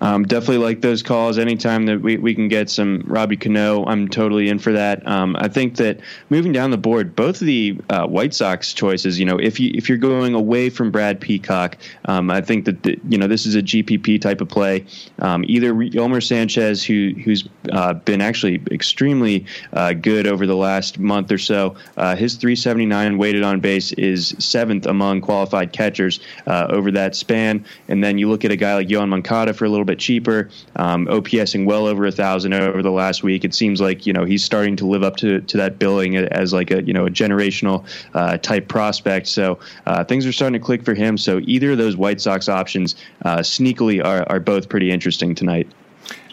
[0.00, 1.38] Um, definitely like those calls.
[1.38, 5.06] Anytime that we, we can get some Robbie Cano, I'm totally in for that.
[5.06, 9.18] Um, I think that moving down the board, both of the uh, White Sox choices,
[9.18, 12.82] you know, if you if you're going away from Brad Peacock, um, I think that
[12.82, 14.84] the, you know this is a GPP type of play.
[15.20, 20.98] Um, either Yolmer Sanchez, who who's uh, been actually extremely uh, good over the last
[20.98, 26.66] month or so, uh, his 379 weighted on base is seventh among qualified catchers uh,
[26.70, 27.64] over that span.
[27.88, 30.48] And then you look at a guy like Yoan Moncada for a little bit cheaper,
[30.74, 33.44] um, OPSing well over a thousand over the last week.
[33.44, 36.52] It seems like you know he's starting to live up to, to that billing as
[36.52, 39.28] like a you know a generational uh, type prospect.
[39.28, 41.16] So uh, things are starting to click for him.
[41.16, 45.68] So either of those White Sox options uh, sneakily are, are both pretty interesting tonight.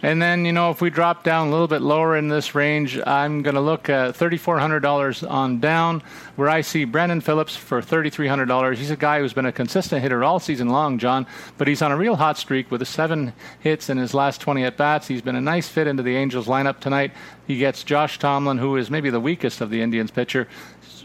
[0.02, 2.98] And then, you know, if we drop down a little bit lower in this range,
[3.06, 6.02] I'm going to look at $3,400 on down,
[6.38, 8.76] where I see Brandon Phillips for $3,300.
[8.76, 11.92] He's a guy who's been a consistent hitter all season long, John, but he's on
[11.92, 15.08] a real hot streak with seven hits in his last 20 at bats.
[15.08, 17.12] He's been a nice fit into the Angels lineup tonight.
[17.46, 20.48] He gets Josh Tomlin, who is maybe the weakest of the Indians pitcher,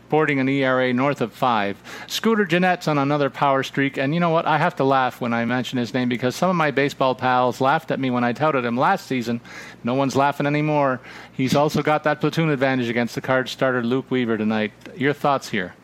[0.07, 1.77] sporting an ERA north of five.
[2.07, 4.47] Scooter Gennett's on another power streak, and you know what?
[4.47, 7.61] I have to laugh when I mention his name because some of my baseball pals
[7.61, 9.41] laughed at me when I touted him last season.
[9.83, 11.01] No one's laughing anymore.
[11.33, 14.73] He's also got that platoon advantage against the card starter Luke Weaver tonight.
[14.95, 15.75] Your thoughts here?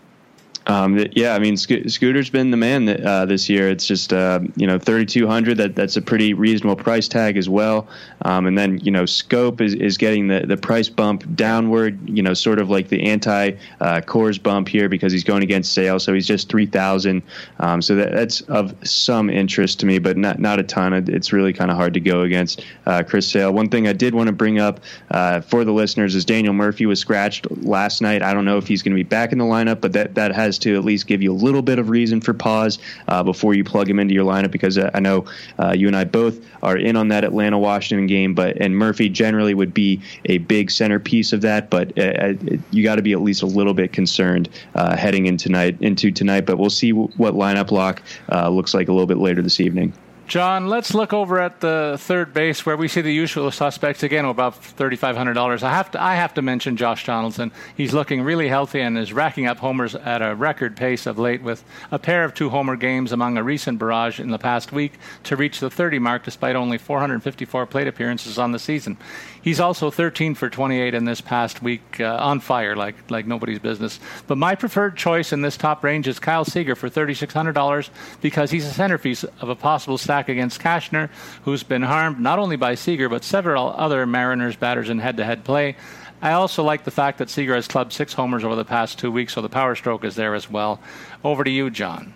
[0.70, 3.68] Um, yeah, I mean, Sco- Scooter's been the man that, uh, this year.
[3.68, 5.56] It's just uh, you know thirty two hundred.
[5.56, 7.88] That that's a pretty reasonable price tag as well.
[8.22, 12.09] Um, and then you know Schoop is, is getting the, the price bump downward.
[12.09, 14.00] You know, sort of like the anti uh,
[14.44, 15.98] bump here because he's going against Sale.
[15.98, 17.22] So he's just three thousand.
[17.59, 20.92] Um, so that, that's of some interest to me, but not not a ton.
[20.92, 23.52] It's really kind of hard to go against uh, Chris Sale.
[23.52, 24.78] One thing I did want to bring up
[25.11, 28.22] uh, for the listeners is Daniel Murphy was scratched last night.
[28.22, 30.33] I don't know if he's going to be back in the lineup, but that that
[30.33, 33.55] has to at least give you a little bit of reason for pause uh, before
[33.55, 35.25] you plug him into your lineup because uh, I know
[35.59, 39.09] uh, you and I both are in on that Atlanta Washington game, but and Murphy
[39.09, 42.35] generally would be a big centerpiece of that, but uh, uh
[42.70, 46.12] you got to be at least a little bit concerned uh, heading into tonight into
[46.12, 46.46] tonight.
[46.46, 49.92] But we'll see w- what lineup lock looks like a little bit later this evening.
[50.31, 54.25] John, let's look over at the third base where we see the usual suspects again,
[54.25, 55.64] about thirty-five hundred dollars.
[55.64, 57.51] I have to, I have to mention Josh Donaldson.
[57.77, 61.43] He's looking really healthy and is racking up homers at a record pace of late,
[61.43, 64.93] with a pair of two-homer games among a recent barrage in the past week
[65.25, 68.99] to reach the 30 mark, despite only 454 plate appearances on the season.
[69.42, 73.59] He's also 13 for 28 in this past week, uh, on fire like like nobody's
[73.59, 73.98] business.
[74.26, 78.66] But my preferred choice in this top range is Kyle Seager for $3,600 because he's
[78.66, 81.09] a centerpiece of a possible stack against Cashner,
[81.44, 85.76] who's been harmed not only by Seager but several other Mariners batters in head-to-head play.
[86.22, 89.11] I also like the fact that Seager has clubbed six homers over the past two
[89.11, 90.81] weeks, so the power stroke is there as well.
[91.24, 92.12] Over to you, John.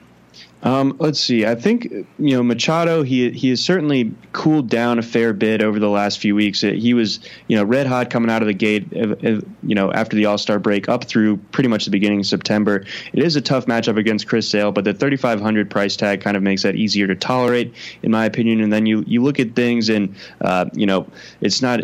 [0.64, 1.44] Um, let's see.
[1.44, 3.02] I think you know Machado.
[3.02, 6.62] He he has certainly cooled down a fair bit over the last few weeks.
[6.62, 8.86] He was you know red hot coming out of the gate.
[8.96, 12.20] Uh, uh, you know after the All Star break up through pretty much the beginning
[12.20, 12.84] of September.
[13.12, 16.42] It is a tough matchup against Chris Sale, but the 3,500 price tag kind of
[16.42, 18.62] makes that easier to tolerate, in my opinion.
[18.62, 21.06] And then you you look at things and uh, you know
[21.42, 21.80] it's not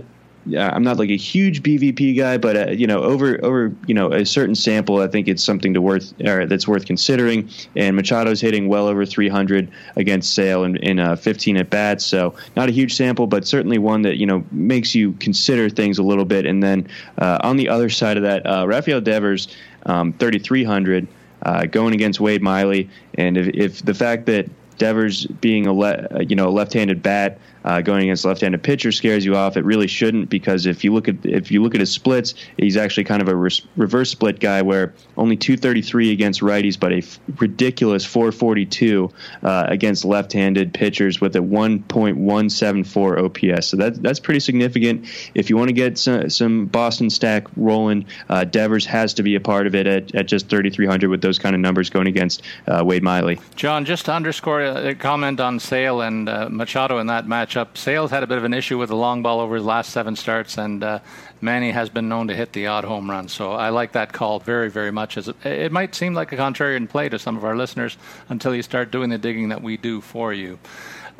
[0.46, 4.12] I'm not like a huge BVP guy, but uh, you know, over over you know
[4.12, 7.48] a certain sample, I think it's something to worth or that's worth considering.
[7.76, 12.35] And Machado's hitting well over 300 against Sale in, in uh, 15 at bats, so
[12.57, 16.03] not a huge sample, but certainly one that you know makes you consider things a
[16.03, 16.46] little bit.
[16.46, 19.48] And then uh, on the other side of that, uh, Rafael Devers,
[19.87, 21.07] um, 3,300.
[21.42, 26.24] Uh, going against Wade Miley, and if, if the fact that Devers being a le-
[26.24, 29.57] you know a left-handed bat uh, going against left-handed pitcher scares you off.
[29.57, 32.77] It really shouldn't because if you look at if you look at his splits, he's
[32.77, 36.99] actually kind of a re- reverse split guy where only 233 against righties, but a
[36.99, 39.11] f- ridiculous 442
[39.42, 43.66] uh, against left-handed pitchers with a 1.174 OPS.
[43.66, 45.07] So that that's pretty significant.
[45.35, 49.35] If you want to get some, some Boston stack rolling, uh, Devers has to be
[49.35, 52.42] a part of it at, at just 3,300 with those kind of numbers going against
[52.66, 53.40] uh, Wade Miley.
[53.57, 57.76] John, just to underscore a comment on Sale and uh, Machado in that match matchup.
[57.76, 60.16] Sales had a bit of an issue with the long ball over his last seven
[60.16, 61.00] starts, and uh,
[61.40, 63.28] Manny has been known to hit the odd home run.
[63.28, 65.16] So I like that call very, very much.
[65.16, 67.96] As it, it might seem like a contrarian play to some of our listeners
[68.28, 70.58] until you start doing the digging that we do for you.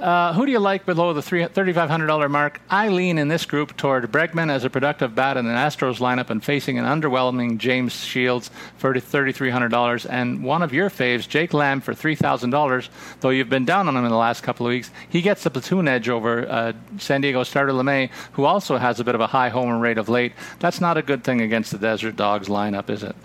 [0.01, 2.63] Uh, who do you like below the $3,500 mark?
[2.71, 6.31] I lean in this group toward Bregman as a productive bat in the Astros lineup
[6.31, 10.07] and facing an underwhelming James Shields for $3,300.
[10.09, 12.89] And one of your faves, Jake Lamb, for $3,000.
[13.21, 15.51] Though you've been down on him in the last couple of weeks, he gets the
[15.51, 19.27] platoon edge over uh, San Diego starter Lamet, who also has a bit of a
[19.27, 20.33] high homer rate of late.
[20.61, 23.17] That's not a good thing against the Desert Dogs lineup, is it?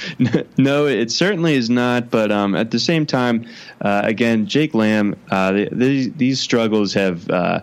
[0.58, 2.10] no, it certainly is not.
[2.10, 3.46] But um, at the same time,
[3.80, 7.28] uh, again, Jake Lamb, uh, these, these struggles have.
[7.30, 7.60] Uh,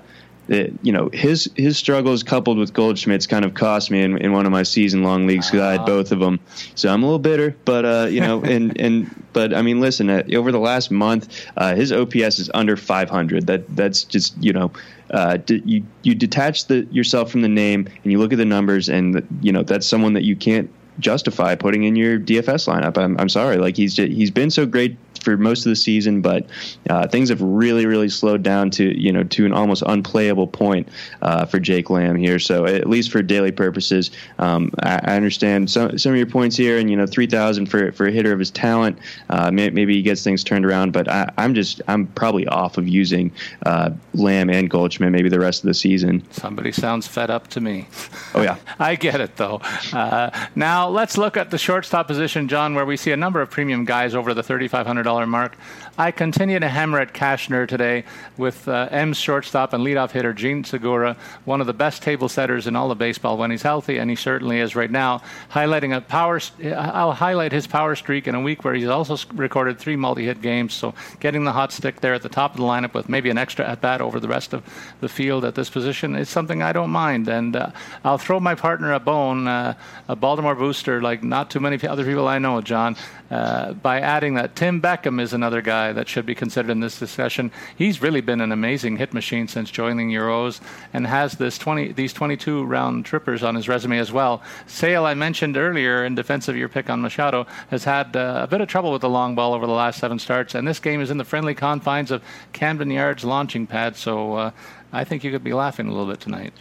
[0.50, 4.32] it, you know his his struggles coupled with Goldschmidt's kind of cost me in, in
[4.34, 6.39] one of my season long leagues because I had both of them.
[6.76, 10.10] So I'm a little bitter, but uh, you know, and and but I mean, listen,
[10.10, 13.46] uh, over the last month, uh, his OPS is under 500.
[13.48, 14.72] That that's just you know.
[15.12, 18.46] Uh, d- you you detach the yourself from the name and you look at the
[18.46, 22.97] numbers and you know that's someone that you can't justify putting in your DFS lineup.
[22.97, 23.57] I'm, I'm sorry.
[23.57, 26.45] Like he's just, he's been so great for most of the season, but
[26.89, 30.88] uh, things have really, really slowed down to you know to an almost unplayable point
[31.21, 32.39] uh, for Jake Lamb here.
[32.39, 36.55] So at least for daily purposes, um, I, I, understand some some of your points
[36.55, 38.97] here, and you know three thousand for for a hitter of his talent,
[39.29, 40.93] uh, may, maybe he gets things turned around.
[40.93, 43.32] But I, am just I'm probably off of using
[43.65, 46.23] uh, Lamb and Goldschmidt maybe the rest of the season.
[46.32, 47.88] Somebody sounds fed up to me.
[48.34, 49.62] Oh yeah, I get it though.
[49.93, 53.49] Uh, now let's look at the shortstop position, John, where we see a number of
[53.49, 55.58] premium guys over the 3,500 dollar mark.
[55.99, 58.05] I continue to hammer at Cashner today
[58.38, 62.67] with uh, M's shortstop and leadoff hitter Jean Segura, one of the best table setters
[62.67, 65.21] in all of baseball when he's healthy, and he certainly is right now.
[65.51, 66.39] Highlighting a power,
[66.73, 70.73] I'll highlight his power streak in a week where he's also recorded three multi-hit games.
[70.73, 73.38] So getting the hot stick there at the top of the lineup with maybe an
[73.38, 74.63] extra at bat over the rest of
[75.01, 77.71] the field at this position is something I don't mind, and uh,
[78.05, 79.73] I'll throw my partner a bone, uh,
[80.07, 82.95] a Baltimore booster like not too many other people I know, John,
[83.29, 86.99] uh, by adding that Tim Beckham is another guy that should be considered in this
[86.99, 87.52] discussion.
[87.78, 90.62] He's really been an amazing hit machine since joining your O's
[90.93, 94.41] and has this 20 these 22 round trippers on his resume as well.
[94.67, 98.47] Sale, I mentioned earlier in defense of your pick on Machado, has had uh, a
[98.47, 101.02] bit of trouble with the long ball over the last seven starts, and this game
[101.02, 102.23] is in the friendly confines of
[102.54, 103.95] Camden Yards launching pad.
[103.95, 104.52] So uh,
[104.91, 106.54] I think you could be laughing a little bit tonight.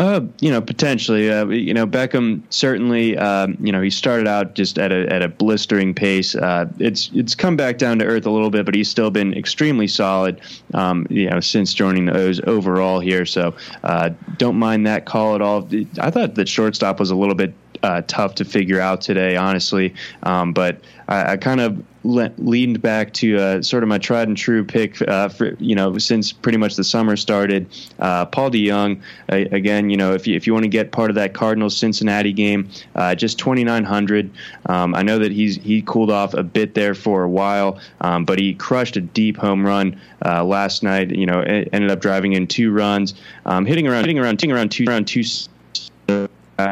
[0.00, 1.30] Uh, you know, potentially.
[1.30, 3.18] Uh, you know, Beckham certainly.
[3.18, 6.34] Um, you know, he started out just at a at a blistering pace.
[6.34, 9.34] Uh, it's it's come back down to earth a little bit, but he's still been
[9.34, 10.40] extremely solid.
[10.72, 13.26] Um, you know, since joining the O's overall here.
[13.26, 14.08] So uh,
[14.38, 15.68] don't mind that call at all.
[16.00, 19.94] I thought that shortstop was a little bit uh, tough to figure out today, honestly.
[20.22, 24.28] Um, but I, I, kind of le- leaned back to uh, sort of my tried
[24.28, 27.68] and true pick uh, for you know since pretty much the summer started.
[27.98, 31.16] Uh, Paul DeJong, again, you know if you if you want to get part of
[31.16, 34.30] that Cardinals Cincinnati game, uh, just twenty nine hundred.
[34.66, 38.24] Um, I know that he's he cooled off a bit there for a while, um,
[38.24, 41.10] but he crushed a deep home run uh, last night.
[41.10, 43.14] You know, ended up driving in two runs,
[43.46, 45.22] um, hitting around hitting around hitting around two around two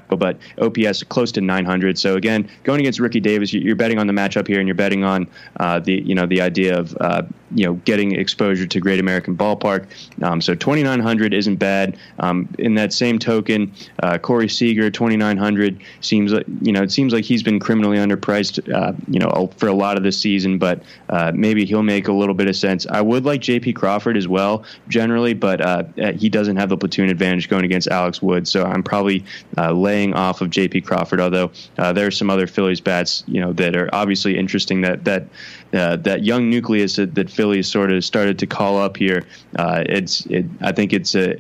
[0.09, 1.99] but OPS close to 900.
[1.99, 5.05] So again, going against Rookie Davis, you're betting on the matchup here, and you're betting
[5.05, 7.23] on uh, the you know the idea of uh,
[7.53, 9.87] you know getting exposure to Great American Ballpark.
[10.23, 11.97] Um, so 2900 isn't bad.
[12.19, 13.73] Um, in that same token,
[14.03, 18.73] uh, Corey Seager 2900 seems like you know it seems like he's been criminally underpriced
[18.73, 22.13] uh, you know for a lot of this season, but uh, maybe he'll make a
[22.13, 22.87] little bit of sense.
[22.87, 23.73] I would like J.P.
[23.75, 25.85] Crawford as well generally, but uh,
[26.17, 29.25] he doesn't have the platoon advantage going against Alex Wood, so I'm probably
[29.79, 30.83] laying off of J.P.
[30.83, 31.21] Crawford.
[31.21, 34.83] Although uh, there are some other Phillies bats, you know, that are obviously interesting.
[34.83, 35.27] That that
[35.73, 39.27] uh, that young nucleus that, that Philly sort of started to call up here.
[39.57, 41.37] Uh, it's it, I think it's a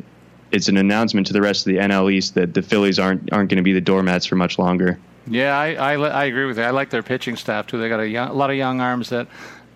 [0.50, 3.50] it's an announcement to the rest of the NL East that the Phillies aren't aren't
[3.50, 4.98] going to be the doormats for much longer.
[5.30, 6.64] Yeah, I, I, I, agree with you.
[6.64, 7.78] I like their pitching staff too.
[7.78, 9.28] They got a, young, a lot of young arms that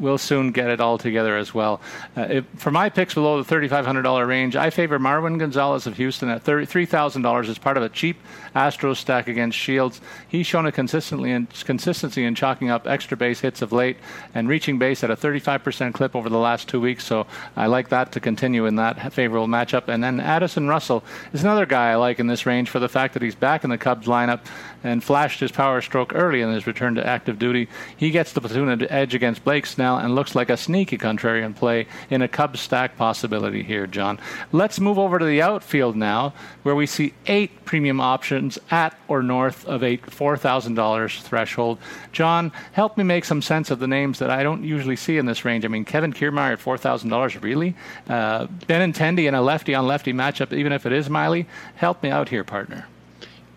[0.02, 1.80] we'll soon get it all together as well.
[2.16, 6.44] Uh, for my picks below the $3,500 range, I favor Marwin Gonzalez of Houston at
[6.44, 8.18] $3,000 as part of a cheap
[8.54, 10.00] Astros stack against Shields.
[10.28, 13.96] He's shown a consistently in, consistency in chalking up extra base hits of late
[14.34, 17.04] and reaching base at a 35% clip over the last two weeks.
[17.04, 19.88] So I like that to continue in that favorable matchup.
[19.88, 23.14] And then Addison Russell is another guy I like in this range for the fact
[23.14, 24.40] that he's back in the Cubs lineup
[24.84, 27.68] and flashed his power stroke early in his return to active duty.
[27.96, 31.86] He gets the platoon edge against Blake Snell and looks like a sneaky contrarian play
[32.10, 34.18] in a Cubs stack possibility here, John.
[34.52, 39.22] Let's move over to the outfield now, where we see eight premium options at or
[39.22, 41.78] north of a $4,000 threshold.
[42.12, 45.26] John, help me make some sense of the names that I don't usually see in
[45.26, 45.64] this range.
[45.64, 47.74] I mean, Kevin Kiermaier at $4,000, really?
[48.08, 51.46] Uh, Benintendi in a lefty on lefty matchup, even if it is Miley?
[51.76, 52.86] Help me out here, partner.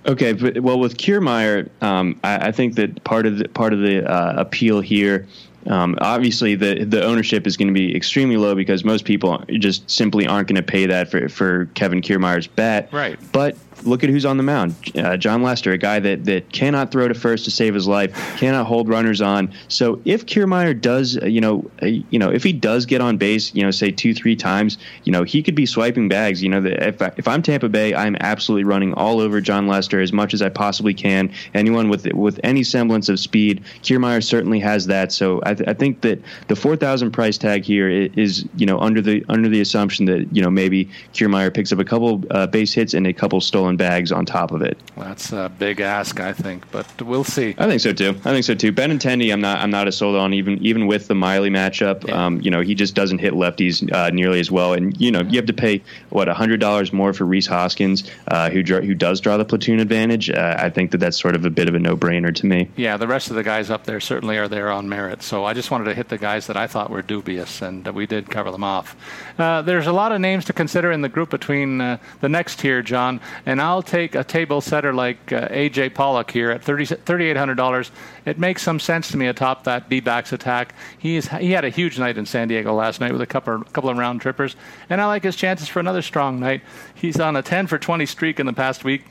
[0.08, 3.80] Okay, but, well, with Kiermaier, um, I, I, think that part of the part of
[3.80, 5.28] the uh, appeal here
[5.68, 9.90] um, obviously, the the ownership is going to be extremely low because most people just
[9.90, 12.92] simply aren't going to pay that for for Kevin Kiermaier's bet.
[12.92, 13.20] Right.
[13.32, 13.56] But
[13.86, 14.76] look at who's on the mound.
[14.96, 18.14] Uh, Jon Lester, a guy that, that cannot throw to first to save his life,
[18.38, 19.52] cannot hold runners on.
[19.68, 23.18] So if Kiermaier does, uh, you know, uh, you know, if he does get on
[23.18, 26.42] base, you know, say two, three times, you know, he could be swiping bags.
[26.42, 29.68] You know, the, if, I, if I'm Tampa Bay, I'm absolutely running all over Jon
[29.68, 31.32] Lester as much as I possibly can.
[31.54, 35.12] Anyone with with any semblance of speed, Kiermaier certainly has that.
[35.12, 39.02] So I, th- I think that the 4,000 price tag here is, you know, under
[39.02, 42.74] the under the assumption that you know maybe Kiermaier picks up a couple uh, base
[42.74, 44.78] hits and a couple stolen bags on top of it.
[44.98, 47.56] That's a big ask, I think, but we'll see.
[47.58, 48.10] I think so too.
[48.10, 48.72] I think so too.
[48.72, 52.08] Benintendi, I'm not I'm not as sold on even even with the Miley matchup.
[52.08, 52.26] Yeah.
[52.26, 55.22] Um, you know, he just doesn't hit lefties uh, nearly as well, and you know
[55.22, 59.22] you have to pay what hundred dollars more for Rhys Hoskins, uh, who who does
[59.22, 60.30] draw the platoon advantage.
[60.30, 62.70] Uh, I think that that's sort of a bit of a no brainer to me.
[62.76, 65.24] Yeah, the rest of the guys up there certainly are there on merit.
[65.24, 68.06] So I just wanted to hit the guys that I thought were dubious, and we
[68.06, 68.96] did cover them off.
[69.38, 72.60] Uh, there's a lot of names to consider in the group between uh, the next
[72.60, 77.90] tier, John, and I'll take a table setter like uh, AJ Pollock here at $3,800.
[78.26, 80.76] It makes some sense to me atop that D-backs attack.
[81.00, 83.64] He, is, he had a huge night in San Diego last night with a couple,
[83.64, 84.56] couple of round trippers,
[84.88, 86.62] and I like his chances for another strong night.
[86.94, 89.02] He's on a 10 for 20 streak in the past week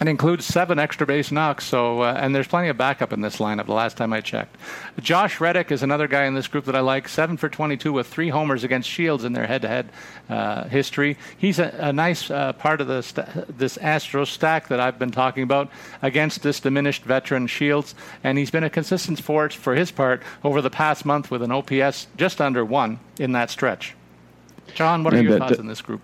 [0.00, 1.64] and includes seven extra base knocks.
[1.64, 3.66] So, uh, and there's plenty of backup in this lineup.
[3.66, 4.56] The last time I checked,
[5.00, 7.08] Josh Reddick is another guy in this group that I like.
[7.08, 9.88] Seven for 22 with three homers against Shields in their head-to-head
[10.28, 11.16] uh, history.
[11.36, 15.42] He's a, a nice uh, part of st- this Astros stack that I've been talking
[15.42, 15.70] about
[16.02, 20.60] against this diminished veteran Shields, and he's been a consistent force for his part over
[20.60, 23.94] the past month with an OPS just under one in that stretch.
[24.74, 26.00] John, what are your thoughts on this group?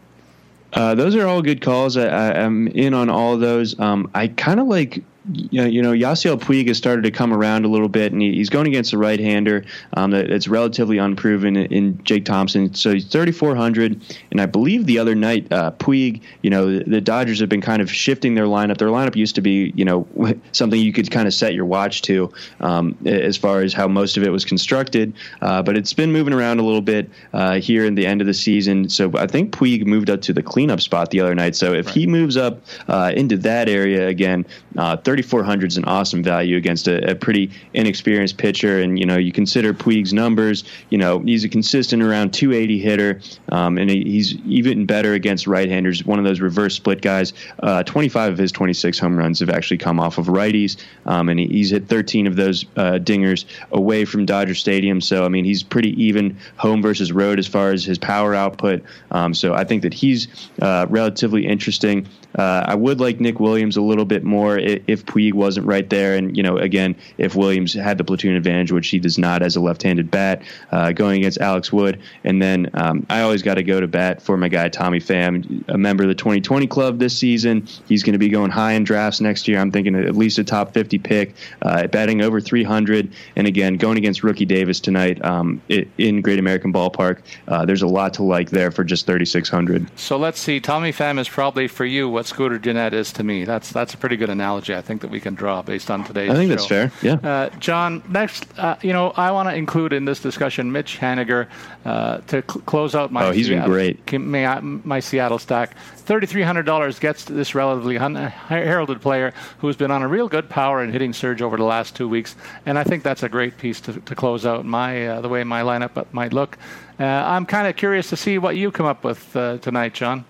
[0.72, 1.96] Uh, those are all good calls.
[1.96, 3.78] I, am in on all those.
[3.80, 5.02] Um, I kind of like
[5.32, 8.22] you know, you know, Yasiel Puig has started to come around a little bit, and
[8.22, 9.64] he, he's going against a right-hander
[9.94, 12.72] um, that, that's relatively unproven in, in, Jake Thompson.
[12.74, 14.00] So he's 3,400,
[14.30, 17.60] and I believe the other night, uh, Puig, you know, the, the, Dodgers have been
[17.60, 18.78] kind of shifting their lineup.
[18.78, 20.06] Their lineup used to be, you know,
[20.52, 24.16] something you could kind of set your watch to um, as far as how most
[24.16, 25.12] of it was constructed,
[25.42, 28.26] uh, but it's been moving around a little bit uh, here in the end of
[28.26, 28.88] the season.
[28.88, 31.56] So I think Puig moved up to the cleanup spot the other night.
[31.56, 31.94] So if right.
[31.94, 34.46] he moves up uh, into that area again,
[34.78, 38.80] uh, 3,400 is an awesome value against a, a, pretty inexperienced pitcher.
[38.80, 43.20] And, you know, you consider Puig's numbers, you know, he's a consistent around 280 hitter,
[43.50, 47.32] um, and he's even better against right handers, one of those reverse split guys.
[47.60, 51.40] Uh, 25 of his 26 home runs have actually come off of righties, um, and
[51.40, 55.00] he's hit 13 of those uh, dingers away from Dodger Stadium.
[55.00, 58.84] So, I mean, he's pretty even home versus road as far as his power output.
[59.10, 60.28] Um, so I think that he's
[60.62, 62.06] uh, relatively interesting.
[62.38, 66.14] Uh, I would like Nick Williams a little bit more if Puig wasn't right there.
[66.14, 69.56] And, you know, again, if Williams had the platoon advantage, which he does not as
[69.56, 72.00] a left handed bat, uh, going against Alex Wood.
[72.24, 75.64] And then um, I always got to go to bat for my guy, Tommy Pham,
[75.68, 77.66] a member of the 2020 club this season.
[77.86, 79.58] He's going to be going high in drafts next year.
[79.58, 83.12] I'm thinking at least a top 50 pick, uh, batting over 300.
[83.36, 87.88] And again, going against Rookie Davis tonight um, in Great American Ballpark, uh, there's a
[87.88, 89.98] lot to like there for just 3,600.
[89.98, 90.60] So let's see.
[90.60, 93.44] Tommy Pham is probably for you what Scooter Gennett is to me.
[93.46, 96.30] That's that's a pretty good analogy I think that we can draw based on today's.
[96.30, 96.54] I think show.
[96.54, 96.92] that's fair.
[97.00, 97.14] Yeah.
[97.14, 101.48] Uh, John, next, uh, you know, I want to include in this discussion Mitch Haniger
[101.86, 103.24] uh, to cl- close out my.
[103.24, 104.20] Oh, he's Seattle, been great.
[104.20, 105.74] My, my Seattle stack.
[105.96, 110.82] Thirty-three hundred dollars gets this relatively heralded player who's been on a real good power
[110.82, 113.80] and hitting surge over the last two weeks, and I think that's a great piece
[113.82, 116.58] to, to close out my uh, the way my lineup might look.
[116.98, 120.26] Uh, I'm kind of curious to see what you come up with uh, tonight, John.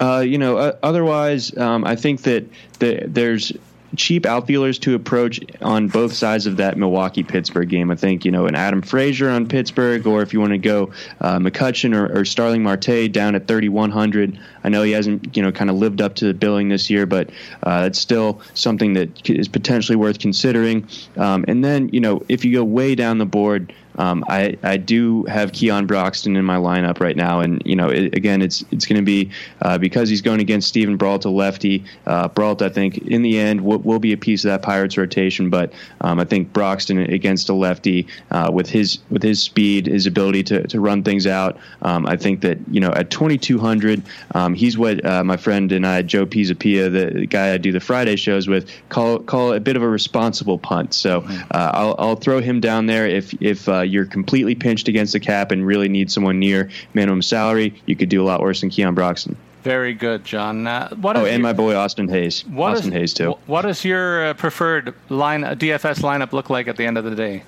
[0.00, 2.48] Uh, you know, uh, otherwise, um, I think that
[2.78, 3.52] the, there's
[3.96, 7.90] cheap outfielders to approach on both sides of that Milwaukee Pittsburgh game.
[7.90, 10.92] I think you know an Adam Frazier on Pittsburgh, or if you want to go
[11.20, 14.38] uh, McCutchen or, or Starling Marte down at 3100.
[14.62, 17.06] I know he hasn't you know kind of lived up to the billing this year,
[17.06, 17.30] but
[17.62, 20.86] uh, it's still something that is potentially worth considering.
[21.16, 23.72] Um, and then you know if you go way down the board.
[23.96, 27.88] Um, I, I do have Keon Broxton in my lineup right now, and you know,
[27.88, 29.30] it, again, it's it's going to be
[29.62, 31.84] uh, because he's going against Steven Brault, a lefty.
[32.06, 34.96] Uh, Brault, I think, in the end, will, will be a piece of that Pirates
[34.96, 39.86] rotation, but um, I think Broxton against a lefty uh, with his with his speed,
[39.86, 44.02] his ability to, to run things out, um, I think that you know at 2200,
[44.34, 47.80] um, he's what uh, my friend and I, Joe Pisapia, the guy I do the
[47.80, 50.94] Friday shows with, call call a bit of a responsible punt.
[50.94, 51.42] So mm-hmm.
[51.50, 55.20] uh, I'll I'll throw him down there if if uh, you're completely pinched against the
[55.20, 58.70] cap and really need someone near minimum salary, you could do a lot worse than
[58.70, 59.36] Keon Broxton.
[59.62, 60.66] Very good, John.
[60.66, 62.44] Uh, what oh, and your, my boy Austin Hays.
[62.56, 63.32] Austin is, Hays too.
[63.46, 67.14] What does your uh, preferred line DFS lineup look like at the end of the
[67.14, 67.42] day?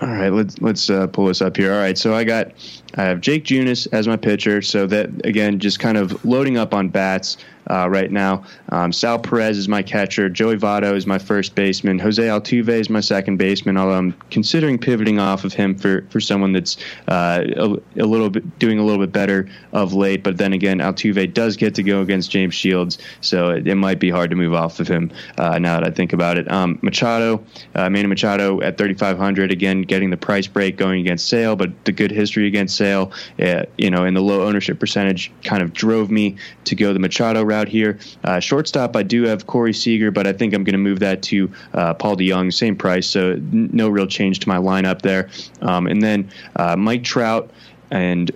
[0.00, 1.72] All right, let's let's uh, pull this up here.
[1.72, 2.52] All right, so I got
[2.96, 6.74] I have Jake Junis as my pitcher, so that again just kind of loading up
[6.74, 7.38] on bats
[7.70, 8.44] uh, right now.
[8.70, 10.28] Um, Sal Perez is my catcher.
[10.28, 11.98] Joey Votto is my first baseman.
[11.98, 13.76] Jose Altuve is my second baseman.
[13.76, 16.76] Although I'm considering pivoting off of him for, for someone that's
[17.08, 20.22] uh, a, a, little bit doing a little bit better of late.
[20.22, 23.98] But then again, Altuve does get to go against James Shields, so it, it might
[23.98, 26.50] be hard to move off of him uh, now that I think about it.
[26.50, 27.44] Um, Machado,
[27.74, 31.92] uh, Manny Machado at 3,500 again, getting the price break going against Sale, but the
[31.92, 36.10] good history against Sale, uh, you know, and the low ownership percentage kind of drove
[36.10, 37.98] me to go the Machado route out here.
[38.22, 41.22] Uh, shortstop, I do have Corey Seager, but I think I'm going to move that
[41.24, 45.28] to uh, Paul DeJong, same price, so n- no real change to my lineup there.
[45.62, 47.50] Um, and then uh, Mike Trout
[47.90, 48.30] and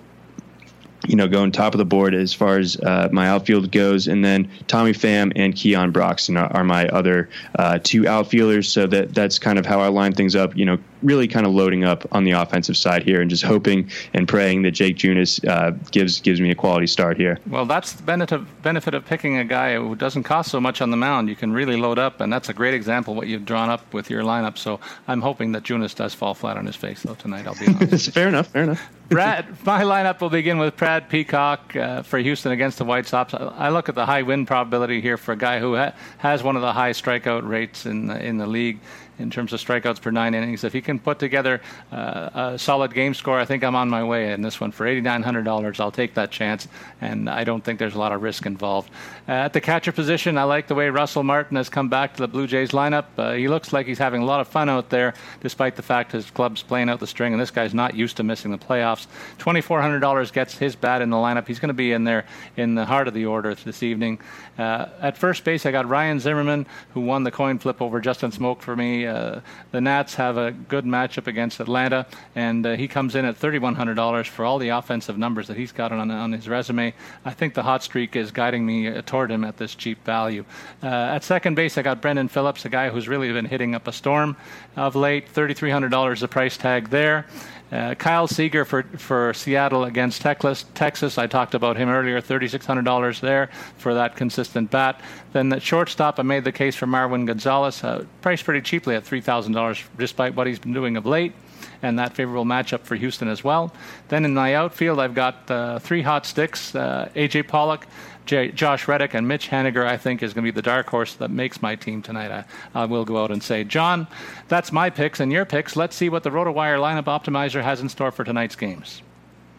[1.07, 4.07] you know, going top of the board as far as uh, my outfield goes.
[4.07, 8.71] And then Tommy Pham and Keon Broxton are, are my other uh, two outfielders.
[8.71, 10.55] So that that's kind of how I line things up.
[10.55, 13.89] You know, really kind of loading up on the offensive side here and just hoping
[14.13, 17.39] and praying that Jake Junis uh, gives gives me a quality start here.
[17.47, 20.81] Well, that's the benefit of, benefit of picking a guy who doesn't cost so much
[20.81, 21.29] on the mound.
[21.29, 23.93] You can really load up, and that's a great example of what you've drawn up
[23.93, 24.57] with your lineup.
[24.57, 27.47] So I'm hoping that Junis does fall flat on his face though tonight.
[27.47, 28.11] I'll be honest.
[28.13, 28.47] fair enough.
[28.47, 28.89] Fair enough.
[29.11, 33.33] Brad, my lineup will begin with Brad Peacock uh, for Houston against the White Sox.
[33.33, 36.55] I look at the high win probability here for a guy who ha- has one
[36.55, 38.79] of the high strikeout rates in the, in the league
[39.21, 40.63] in terms of strikeouts per nine innings.
[40.63, 41.61] If he can put together
[41.91, 44.85] uh, a solid game score, I think I'm on my way in this one for
[44.85, 45.79] $8,900.
[45.79, 46.67] I'll take that chance,
[46.99, 48.89] and I don't think there's a lot of risk involved.
[49.27, 52.21] Uh, at the catcher position, I like the way Russell Martin has come back to
[52.21, 53.05] the Blue Jays lineup.
[53.17, 56.11] Uh, he looks like he's having a lot of fun out there, despite the fact
[56.11, 59.07] his club's playing out the string, and this guy's not used to missing the playoffs.
[59.37, 61.47] $2,400 gets his bat in the lineup.
[61.47, 62.25] He's going to be in there
[62.57, 64.19] in the heart of the order this evening.
[64.57, 68.31] Uh, at first base, I got Ryan Zimmerman, who won the coin flip over Justin
[68.31, 69.05] Smoak for me.
[69.11, 69.41] Uh,
[69.71, 72.05] the Nats have a good matchup against Atlanta,
[72.35, 75.91] and uh, he comes in at $3,100 for all the offensive numbers that he's got
[75.91, 76.93] on, on his resume.
[77.25, 80.45] I think the hot streak is guiding me uh, toward him at this cheap value.
[80.81, 83.87] Uh, at second base, I got Brandon Phillips, a guy who's really been hitting up
[83.87, 84.37] a storm
[84.75, 85.31] of late.
[85.33, 87.25] $3,300 the price tag there.
[87.71, 91.17] Uh, Kyle Seager for, for Seattle against Texas.
[91.17, 94.99] I talked about him earlier, $3,600 there for that consistent bat.
[95.31, 99.05] Then at shortstop, I made the case for Marwin Gonzalez, uh, priced pretty cheaply at
[99.05, 101.33] $3,000 despite what he's been doing of late
[101.81, 103.73] and that favorable matchup for Houston as well.
[104.09, 107.87] Then in my outfield, I've got uh, three hot sticks uh, AJ Pollock,
[108.25, 111.15] J- Josh Reddick and Mitch Haniger, I think, is going to be the dark horse
[111.15, 112.31] that makes my team tonight.
[112.31, 112.45] I,
[112.81, 114.07] I will go out and say, John,
[114.47, 115.75] that's my picks and your picks.
[115.75, 119.01] Let's see what the RotoWire lineup optimizer has in store for tonight's games.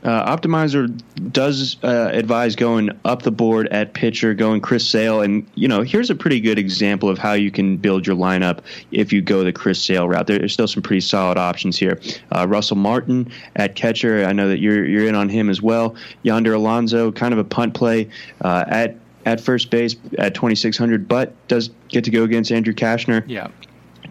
[0.04, 1.00] Uh, Optimizer
[1.32, 5.82] does uh, advise going up the board at pitcher, going Chris Sale, and you know
[5.82, 9.44] here's a pretty good example of how you can build your lineup if you go
[9.44, 10.26] the Chris Sale route.
[10.26, 12.00] There's still some pretty solid options here.
[12.34, 15.94] Uh, Russell Martin at catcher, I know that you're you're in on him as well.
[16.22, 18.08] Yonder Alonso, kind of a punt play
[18.40, 23.24] uh, at at first base at 2600, but does get to go against Andrew Cashner.
[23.28, 23.48] Yeah.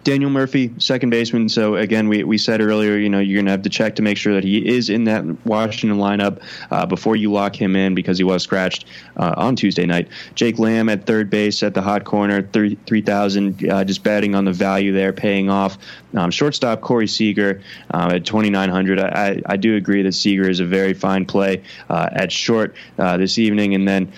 [0.04, 1.48] Daniel Murphy, second baseman.
[1.48, 4.02] So again, we, we said earlier, you know, you're going to have to check to
[4.02, 6.42] make sure that he is in that Washington lineup
[6.72, 8.86] uh, before you lock him in because he was scratched
[9.18, 10.08] uh, on Tuesday night.
[10.34, 14.54] Jake Lamb at third base at the hot corner, 3,000, uh, just betting on the
[14.54, 15.78] value there, paying off.
[16.16, 17.62] Um, shortstop Corey Seager
[17.94, 19.00] uh, at 2,900.
[19.00, 23.18] I, I do agree that Seager is a very fine play uh, at short uh,
[23.18, 23.76] this evening.
[23.76, 24.12] And then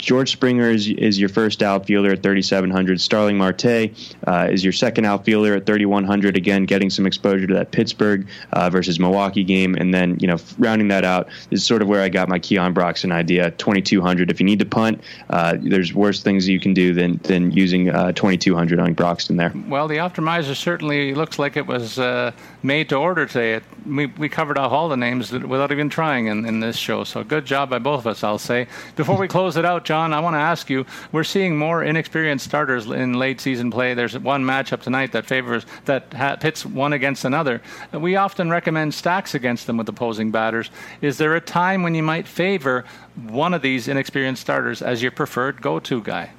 [0.00, 3.00] George Springer is, is your first outfielder at 3,700.
[3.00, 3.92] Starling Marte
[4.26, 6.36] uh, is your second outfielder at 3,100.
[6.36, 10.36] Again, getting some exposure to that Pittsburgh uh, versus Milwaukee game, and then you know
[10.58, 13.50] rounding that out is sort of where I got my Keon Broxton idea.
[13.52, 14.30] 2,200.
[14.30, 17.90] If you need to punt, uh, there's worse things you can do than than using
[17.90, 19.52] uh, 2,200 on Broxton there.
[19.68, 22.32] Well, the optimizer certainly looks like it was uh,
[22.62, 23.54] made to order today.
[23.54, 27.04] It, we we covered off all the names without even trying in, in this show.
[27.04, 28.66] So good job by both of us, I'll say.
[28.96, 32.44] Before we close it out, John, I want to ask you: We're seeing more inexperienced
[32.44, 33.94] starters in late season play.
[33.94, 37.62] There's one matchup tonight that favors that ha- pits one against another.
[37.92, 40.70] We often recommend stacks against them with opposing batters.
[41.00, 42.84] Is there a time when you might favor
[43.28, 46.30] one of these inexperienced starters as your preferred go-to guy?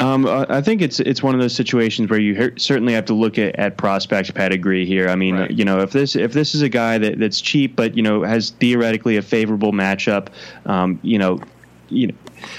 [0.00, 3.38] Um, I think it's it's one of those situations where you certainly have to look
[3.38, 5.08] at, at prospect pedigree here.
[5.08, 5.50] I mean, right.
[5.50, 8.22] you know, if this if this is a guy that, that's cheap but you know
[8.22, 10.28] has theoretically a favorable matchup,
[10.66, 11.40] um, you know,
[11.90, 12.14] you know,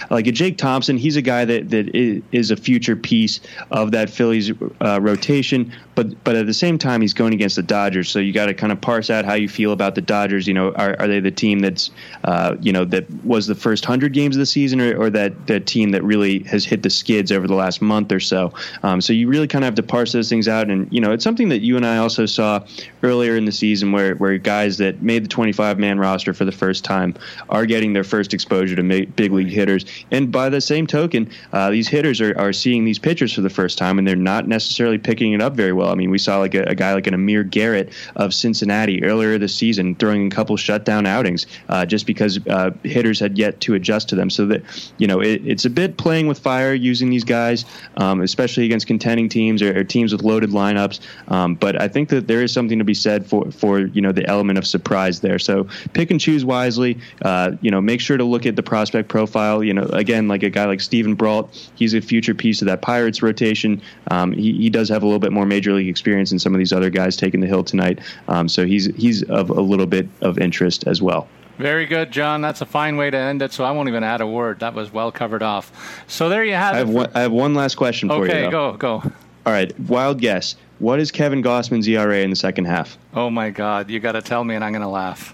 [0.09, 3.39] like a Jake Thompson, he's a guy that that is a future piece
[3.71, 5.71] of that Phillies uh, rotation.
[5.95, 8.53] But but at the same time, he's going against the Dodgers, so you got to
[8.53, 10.47] kind of parse out how you feel about the Dodgers.
[10.47, 11.91] You know, are, are they the team that's
[12.23, 15.47] uh, you know that was the first hundred games of the season, or, or that
[15.47, 18.53] that team that really has hit the skids over the last month or so?
[18.83, 21.11] Um, so you really kind of have to parse those things out, and you know,
[21.11, 22.65] it's something that you and I also saw
[23.03, 26.51] earlier in the season, where where guys that made the 25 man roster for the
[26.51, 27.15] first time
[27.49, 29.74] are getting their first exposure to big league hitters,
[30.11, 33.49] and by the same token, uh, these hitters are, are seeing these pitchers for the
[33.49, 35.93] first time, and they're not necessarily picking it up very well well.
[35.93, 39.37] I mean, we saw like a, a guy like an Amir Garrett of Cincinnati earlier
[39.37, 43.75] this season throwing a couple shutdown outings uh, just because uh, hitters had yet to
[43.75, 44.29] adjust to them.
[44.29, 44.63] So that
[44.97, 47.65] you know, it, it's a bit playing with fire using these guys,
[47.97, 50.99] um, especially against contending teams or, or teams with loaded lineups.
[51.27, 54.11] Um, but I think that there is something to be said for for you know
[54.11, 55.39] the element of surprise there.
[55.39, 56.97] So pick and choose wisely.
[57.21, 59.63] Uh, you know, make sure to look at the prospect profile.
[59.65, 62.81] You know, again, like a guy like Steven Brault, he's a future piece of that
[62.81, 63.81] Pirates rotation.
[64.11, 66.59] Um, he, he does have a little bit more major league experience than some of
[66.59, 67.99] these other guys taking the hill tonight.
[68.27, 71.27] Um, so he's he's of a little bit of interest as well.
[71.57, 72.41] Very good, John.
[72.41, 73.53] That's a fine way to end it.
[73.53, 74.59] So I won't even add a word.
[74.59, 76.03] That was well covered off.
[76.07, 76.93] So there you have I have it.
[76.93, 78.47] One, I have one last question for okay, you.
[78.47, 79.11] Okay, go go.
[79.45, 80.55] All right, wild guess.
[80.79, 82.97] What is Kevin Gausman's ERA in the second half?
[83.13, 85.33] Oh my God, you got to tell me, and I'm going to laugh.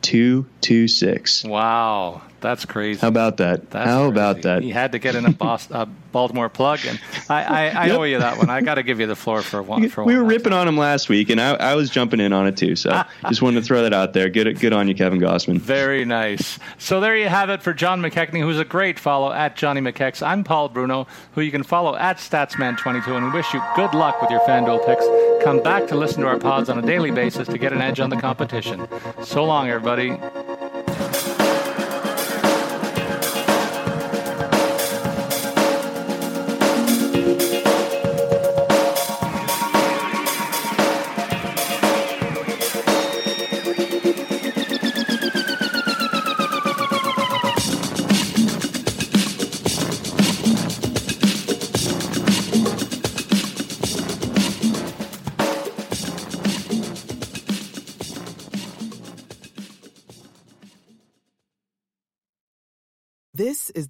[0.00, 1.44] Two two six.
[1.44, 3.00] Wow, that's crazy.
[3.00, 3.70] How about that?
[3.70, 4.10] That's How crazy.
[4.10, 4.62] about that?
[4.62, 7.98] He had to get in a Boston, Baltimore plug, and I, I, I yep.
[7.98, 8.50] owe you that one.
[8.50, 9.88] I got to give you the floor for one.
[9.88, 12.34] For we one were ripping on him last week, and I, I was jumping in
[12.34, 12.76] on it too.
[12.76, 14.28] So just wanted to throw that out there.
[14.28, 15.58] Good, good on you, Kevin Gausman.
[15.58, 16.58] Very nice.
[16.76, 20.24] So there you have it for John McKechnie, who's a great follow at Johnnymckechs.
[20.24, 24.20] I'm Paul Bruno, who you can follow at Statsman22, and we wish you good luck
[24.20, 25.06] with your FanDuel picks.
[25.42, 28.00] Come back to listen to our pods on a daily basis to get an edge
[28.00, 28.86] on the competition.
[29.22, 30.18] So long, everybody.